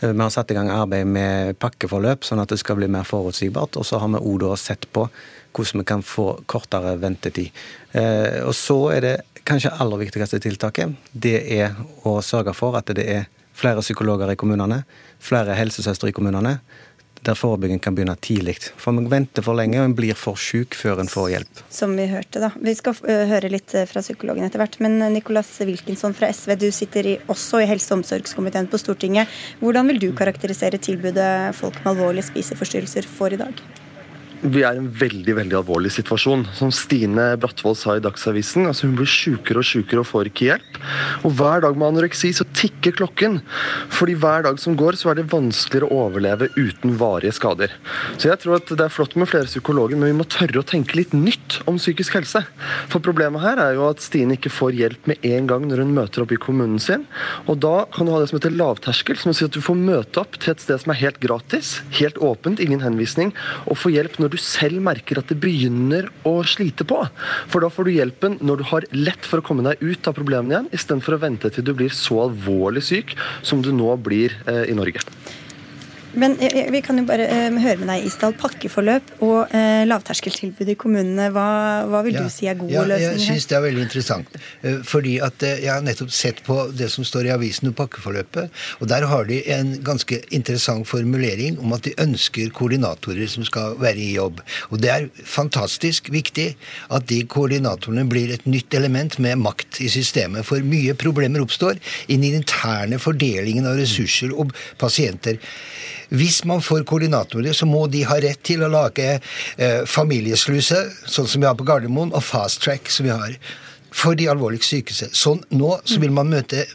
[0.00, 3.08] Eh, vi har satt i gang arbeid med pakkeforløp, sånn at det skal bli mer
[3.08, 3.80] forutsigbart.
[3.80, 5.08] Og så har vi òg sett på
[5.58, 7.50] hvordan vi kan få kortere ventetid.
[7.92, 9.16] Eh, og så er det
[9.48, 11.76] kanskje aller viktigste tiltaket, det er
[12.06, 13.28] å sørge for at det er
[13.58, 14.82] flere psykologer i kommunene,
[15.20, 16.58] flere helsesøstre i kommunene,
[17.26, 18.56] der forebygging kan begynne tidlig.
[18.78, 21.62] For man venter for lenge, og en blir for syk før en får hjelp.
[21.74, 22.52] Som vi hørte, da.
[22.54, 24.78] Vi skal høre litt fra psykologen etter hvert.
[24.84, 29.34] Men Nicolas Wilkinson fra SV, du sitter i, også i helse- og omsorgskomiteen på Stortinget.
[29.58, 33.66] Hvordan vil du karakterisere tilbudet folk med alvorlige spiseforstyrrelser får i dag?
[34.42, 36.44] Vi er i en veldig veldig alvorlig situasjon.
[36.56, 40.46] Som Stine Brattvold sa i Dagsavisen, altså hun blir sjukere og sjukere og får ikke
[40.48, 40.78] hjelp.
[41.26, 43.40] Og hver dag med anoreksi så tikker klokken.
[43.94, 47.74] Fordi hver dag som går, så er det vanskeligere å overleve uten varige skader.
[48.16, 50.66] Så jeg tror at det er flott med flere psykologer, men vi må tørre å
[50.66, 52.44] tenke litt nytt om psykisk helse.
[52.92, 55.96] For problemet her er jo at Stine ikke får hjelp med en gang når hun
[55.96, 57.08] møter opp i kommunen sin.
[57.50, 60.22] Og da kan du ha det som heter lavterskel, som sier at du får møte
[60.22, 63.34] opp til et sted som er helt gratis, helt åpent, ingen henvisning,
[63.66, 67.00] og få hjelp når når du selv merker at det begynner å slite på.
[67.48, 70.16] For da får du hjelpen når du har lett for å komme deg ut av
[70.18, 74.36] problemene igjen, istedenfor å vente til du blir så alvorlig syk som du nå blir
[74.44, 75.00] eh, i Norge.
[76.12, 78.34] Men eh, vi kan jo bare uh, høre med deg, Isdal.
[78.38, 81.28] Pakkeforløp og uh, lavterskeltilbud i kommunene.
[81.34, 81.48] Hva,
[81.90, 83.18] hva vil ja, du si er gode ja, løsninger?
[83.18, 84.38] Jeg syns det er veldig interessant.
[84.64, 88.54] Uh, fordi at jeg har nettopp sett på det som står i avisen om pakkeforløpet.
[88.80, 93.76] Og der har de en ganske interessant formulering om at de ønsker koordinatorer som skal
[93.82, 94.40] være i jobb.
[94.72, 96.50] Og det er fantastisk viktig
[96.94, 100.46] at de koordinatorene blir et nytt element med makt i systemet.
[100.48, 101.78] For mye problemer oppstår
[102.08, 105.38] i den interne fordelingen av ressurser og pasienter.
[106.08, 111.28] Hvis man får koordinatorer, så må de ha rett til å lage eh, familiesluse, sånn
[111.28, 113.36] som vi har på Gardermoen, og fast track, som vi har
[113.94, 115.10] for de alvorligst sykeste.
[115.16, 116.66] Sånn nå så vil man møte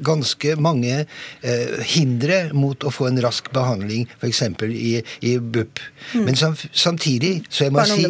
[0.00, 4.42] ganske mange eh, hindre mot å få en rask behandling, f.eks.
[4.64, 4.92] I,
[5.28, 5.82] i BUP.
[6.14, 6.24] Mm.
[6.26, 8.06] Men sam, samtidig så jeg må si,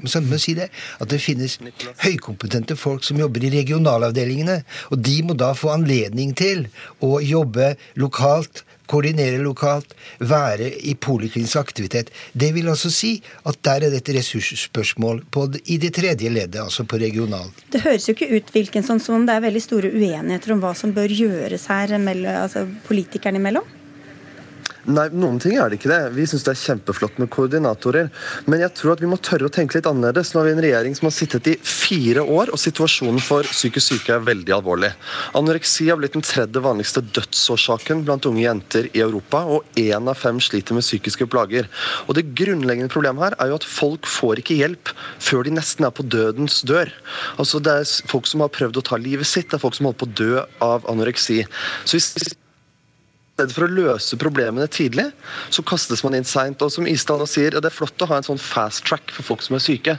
[0.00, 0.38] mm.
[0.40, 1.58] si det, at det finnes
[2.04, 4.60] høykompetente folk som jobber i regionalavdelingene.
[4.92, 6.66] Og de må da få anledning til
[7.04, 12.10] å jobbe lokalt koordinere lokalt, være i poliklinisk aktivitet.
[12.32, 16.60] Det vil altså si at der er det et ressursspørsmål det- i det tredje leddet,
[16.60, 17.50] altså på regional.
[17.72, 20.74] Det høres jo ikke ut Wilkinson, som om det er veldig store uenigheter om hva
[20.74, 23.64] som bør gjøres her, mellom, altså politikerne imellom?
[24.84, 26.12] Nei, noen ting er det ikke det.
[26.12, 28.10] Vi syns det er kjempeflott med koordinatorer.
[28.50, 30.34] Men jeg tror at vi må tørre å tenke litt annerledes.
[30.34, 33.94] Nå har vi en regjering som har sittet i fire år, og situasjonen for psykisk
[33.94, 34.92] syke er veldig alvorlig.
[35.40, 40.20] Anoreksi har blitt den tredje vanligste dødsårsaken blant unge jenter i Europa, og én av
[40.20, 41.70] fem sliter med psykiske plager.
[42.04, 45.88] Og det grunnleggende problemet her er jo at folk får ikke hjelp før de nesten
[45.88, 46.92] er på dødens dør.
[47.40, 49.88] Altså Det er folk som har prøvd å ta livet sitt, det er folk som
[49.88, 50.32] holder på å dø
[50.64, 51.40] av anoreksi.
[51.88, 52.34] Så hvis
[53.34, 55.08] i stedet for å løse problemene tidlig,
[55.50, 56.60] så kastes man inn seint.
[56.62, 59.10] Og som Isdal da sier, ja, det er flott å ha en sånn fast track
[59.10, 59.96] for folk som er syke,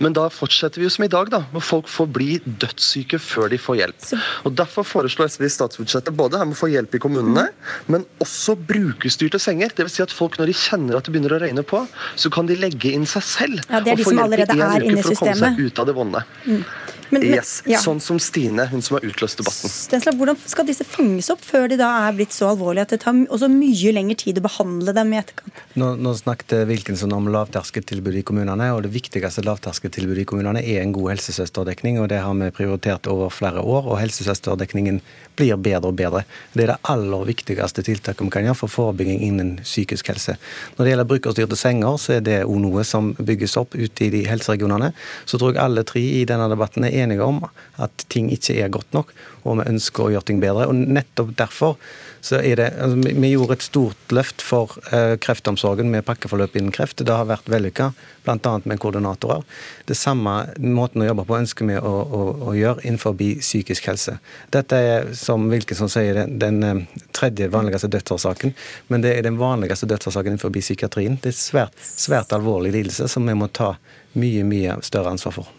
[0.00, 3.52] men da fortsetter vi jo som i dag, da, hvor folk får bli dødssyke før
[3.52, 4.08] de får hjelp.
[4.48, 7.50] Og Derfor foreslår SV i statsbudsjettet både her med å få hjelp i kommunene,
[7.92, 9.76] men også brukerstyrte senger.
[9.76, 9.98] Dvs.
[9.98, 11.84] Si at folk når de kjenner at det begynner å røyne på,
[12.16, 15.12] så kan de legge inn seg selv Ja, og få hjelp i en uke for
[15.12, 16.24] å komme seg ut av det vonde.
[16.48, 16.64] Mm.
[17.10, 17.80] Men, men, yes, ja.
[17.82, 19.72] Sånn som Stine, hun som har utløst debatten.
[19.72, 23.00] Stensla, hvordan skal disse fanges opp før de da er blitt så alvorlige at det
[23.04, 25.62] tar også mye lengre tid å behandle dem i etterkant?
[25.78, 30.82] Nå, nå snakket Wilkinson om lavterskeltilbudet i kommunene, og det viktigste lavterskeltilbudet i kommunene er
[30.82, 35.00] en god helsesøsterdekning, og det har vi prioritert over flere år, og helsesøsterdekningen
[35.38, 36.24] blir bedre og bedre.
[36.52, 40.34] Det er det aller viktigste tiltaket vi kan gjøre for forebygging innen psykisk helse.
[40.76, 44.10] Når det gjelder brukerstyrte senger, så er det òg noe som bygges opp ute i
[44.12, 44.90] de helseregionene.
[45.28, 47.42] Så tror jeg alle tre i denne debatten er enige om
[47.78, 49.12] at ting ikke er godt nok,
[49.44, 50.66] og vi ønsker å gjøre ting bedre.
[50.68, 51.76] Og nettopp derfor
[52.24, 56.72] så er det altså, vi- gjorde et stort løft for eh, kreftomsorgen med pakkeforløp innen
[56.74, 56.98] kreft.
[57.04, 57.92] Det har vært vellykka,
[58.26, 58.54] bl.a.
[58.64, 59.44] med koordinatorer.
[59.86, 64.18] Det samme måten å jobbe på ønsker vi å, å, å gjøre innenfor psykisk helse.
[64.54, 68.54] Dette er, som Wilkinson sier, den, den eh, tredje vanligste dødsårsaken.
[68.88, 71.20] Men det er den vanligste dødsårsaken innenfor psykiatrien.
[71.22, 73.76] Det er svært, svært alvorlig lidelse som vi må ta
[74.18, 75.54] mye, mye større ansvar for.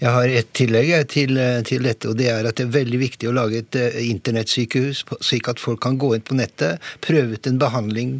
[0.00, 2.98] Jeg har et tillegg til, eh, til dette, og det er at det er veldig
[3.00, 7.38] viktig å lage et eh, internettsykehus, slik at folk kan gå inn på nettet, prøve
[7.38, 8.10] ut en behandling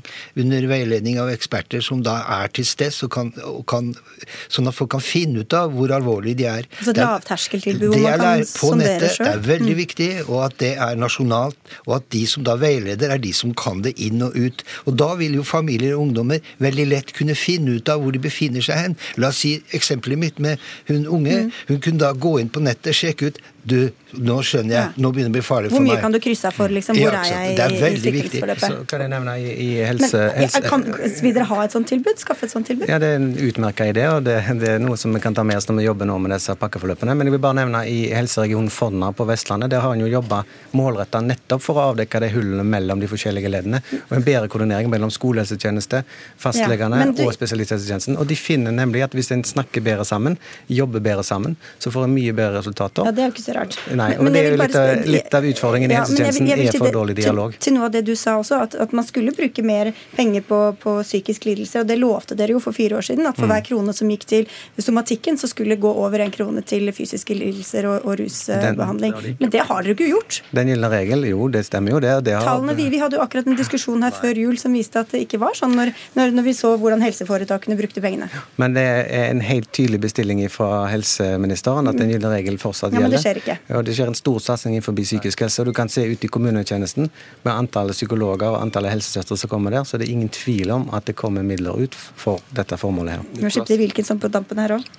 [0.41, 5.57] under veiledning av eksperter som da er til stede, sånn at folk kan finne ut
[5.57, 6.65] av hvor alvorlig de er.
[6.81, 9.27] Så er- lavterskeltilbud hvor man kan sondere sjøl?
[9.27, 9.83] Det er veldig Mm.
[9.85, 11.57] viktig, og at det er nasjonalt.
[11.87, 14.63] Og at de som da veileder, er de som kan det inn og ut.
[14.87, 18.19] Og da vil jo familier og ungdommer veldig lett kunne finne ut av hvor de
[18.19, 18.97] befinner seg hen.
[19.17, 20.59] La oss si eksempelet mitt med
[20.89, 21.37] hun unge.
[21.47, 21.53] Mm.
[21.67, 23.91] Hun kunne da gå inn på nettet, sjekke ut Du,
[24.23, 25.81] nå skjønner jeg, nå begynner det å bli farlig for meg.
[25.81, 26.03] Hvor mye meg.
[26.05, 26.71] kan du krysse av for?
[26.71, 26.99] Liksom?
[27.01, 28.67] Hvor Ja, er jeg Det er i sykdomsforløpet?
[28.71, 30.21] Så kan jeg nevne i, i Men helse...
[30.39, 30.85] ja, kan,
[31.25, 32.21] vil dere ha et sånt tilbud?
[32.23, 32.87] Skaffe et sånt tilbud?
[32.87, 35.43] Ja, Det er en utmerka idé, og det, det er noe som vi kan ta
[35.43, 37.17] med oss når vi jobber nå med disse pakkeforløpene.
[37.19, 39.73] Men jeg vil bare nevne i helseregionen Fonna på Vestlandet.
[39.75, 40.45] Der har en jo jobba
[40.79, 43.83] målretta nettopp for å avdekke de hullene mellom de forskjellige leddene.
[44.07, 46.05] Og en bedre koordinering mellom skolehelsetjeneste,
[46.39, 48.15] fastlegene Ja, du- og spesialisthelsetjenesten.
[48.23, 50.39] Og de finner nemlig at hvis en snakker bedre sammen,
[50.71, 53.03] jobber bedre sammen, så får en mye bedre resultater.
[53.11, 53.13] Ja,
[53.57, 53.97] Det ikke rart.
[53.97, 56.01] Nei, Men- og men det er jo litt, bare av- litt av utfordringen i Ja,
[56.05, 57.53] helsetjenesten, jeg jeg er for det- dårlig dialog.
[57.53, 60.41] Til, til noe av det du sa også, at, at man skulle bruke mer penger
[60.43, 61.81] på, på psykisk lidelse.
[61.81, 63.53] Og det lovte dere jo for fire år siden, at for Mm.
[63.53, 64.47] hver krone som gikk til
[64.79, 69.13] somatikken, så skulle det gå over en krone til fysiske lidelser og, og rusbehandling.
[69.23, 70.43] Den- Men det har dere jo ikke gjort.
[70.53, 72.25] Den gylne regel, jo, det stemmer jo det.
[72.25, 74.97] det har, Tallene, vi, vi hadde jo akkurat en diskusjon her før jul som viste
[74.99, 78.29] at det ikke var sånn, når, når, når vi så hvordan helseforetakene brukte pengene.
[78.59, 83.01] Men det er en helt tydelig bestilling fra helseministeren at den gylne regel fortsatt Ja,
[83.01, 83.23] men gjelder.
[83.47, 83.59] Ikke.
[83.71, 85.63] Ja, det skjer en stor satsing innenfor psykisk helse.
[85.63, 87.09] og Du kan se ute i kommunetjenesten
[87.47, 90.89] med antallet psykologer og antallet helsesøstre som kommer der, så det er ingen tvil om
[90.93, 93.29] at det kommer midler ut for dette formålet her.
[93.41, 94.91] Nå slipper de Wilkinson på dampen her òg.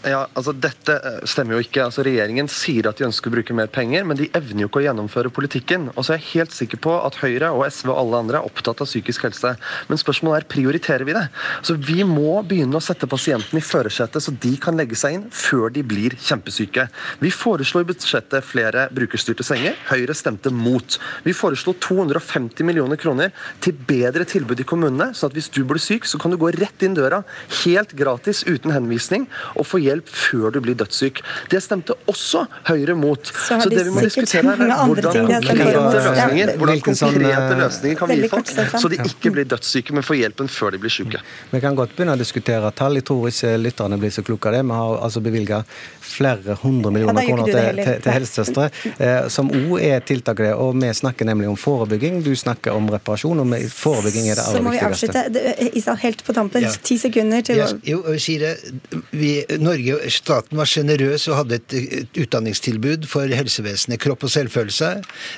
[0.00, 1.82] Ja, altså Dette eh, stemmer jo ikke.
[1.84, 4.80] Altså Regjeringen sier at de ønsker å bruke mer penger, men de evner jo ikke
[4.80, 5.90] å gjennomføre politikken.
[5.92, 8.48] Og så er jeg helt sikker på at Høyre og SV og alle andre er
[8.48, 9.52] opptatt av psykisk helse.
[9.90, 11.26] Men spørsmålet er prioriterer vi det?
[11.66, 15.26] Så Vi må begynne å sette pasienten i førersetet, så de kan legge seg inn
[15.34, 16.86] før de blir kjempesyke.
[17.20, 19.76] Vi foreslo i budsjettet flere brukerstyrte senger.
[19.90, 20.96] Høyre stemte mot.
[21.26, 25.82] Vi foreslo 250 millioner kroner til bedre tilbud i kommunene, så at hvis du blir
[25.82, 27.20] syk, så kan du gå rett inn døra,
[27.66, 29.28] helt gratis, uten henvisning,
[29.58, 31.22] og få hjelp hjelp før du blir dødssyk.
[31.52, 33.30] Det stemte også Høyre mot.
[33.30, 38.00] Så Så det vi må diskutere her, er hvordan konkrete løsninger, hvordan konkrete eh, løsninger
[38.00, 40.94] kan vi gi folk, så de ikke blir dødssyke, men får hjelpen før de blir
[40.94, 41.22] syke.
[41.50, 42.98] Vi kan godt begynne å diskutere tall.
[43.00, 44.64] Jeg tror ikke lytterne blir så kloke av det.
[44.70, 45.62] Vi har altså bevilga
[46.12, 50.52] flere hundre millioner ja, kroner til, til, til helsesøstre, eh, som òg er tiltak det.
[50.54, 54.60] Og vi snakker nemlig om forebygging, du snakker om reparasjon, og forebygging er det aller
[54.60, 54.60] viktigste.
[54.60, 55.24] Så må vi avslutte.
[55.34, 56.62] Det- Isa, helt på tampen.
[56.66, 56.72] Ja.
[56.82, 59.00] Ti sekunder til Jeg, jo, jeg sier det.
[59.12, 64.00] Vi, Norge, staten var sjenerøs og hadde et, et utdanningstilbud for helsevesenet.
[64.00, 64.90] Kropp og selvfølelse.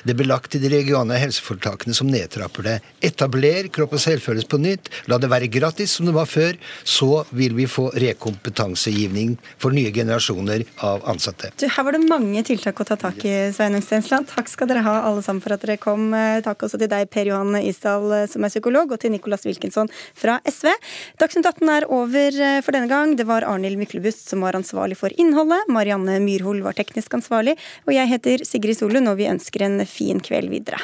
[0.07, 2.77] Det ble lagt til de regionale helseforetakene som nedtrapper det.
[3.05, 4.89] Etabler kropp og selvfølelse på nytt.
[5.11, 6.57] La det være gratis som det var før.
[6.83, 11.51] Så vil vi få rekompetansegivning for nye generasjoner av ansatte.
[11.59, 14.29] Du, her var det mange tiltak å ta tak i, Sveinung Stensland.
[14.31, 16.09] Takk skal dere ha alle sammen for at dere kom.
[16.17, 19.45] Eh, Takk også til deg, Per Johan Isdal, eh, som er psykolog, og til Nicolas
[19.47, 20.71] Wilkinson fra SV.
[21.21, 23.15] Dagsnytt 18 er over eh, for denne gang.
[23.19, 25.69] Det var Arnhild Myklebust som var ansvarlig for innholdet.
[25.73, 27.57] Marianne Myrhol var teknisk ansvarlig.
[27.87, 30.81] Og jeg heter Sigrid Solund, og vi ønsker en fin kveld videre.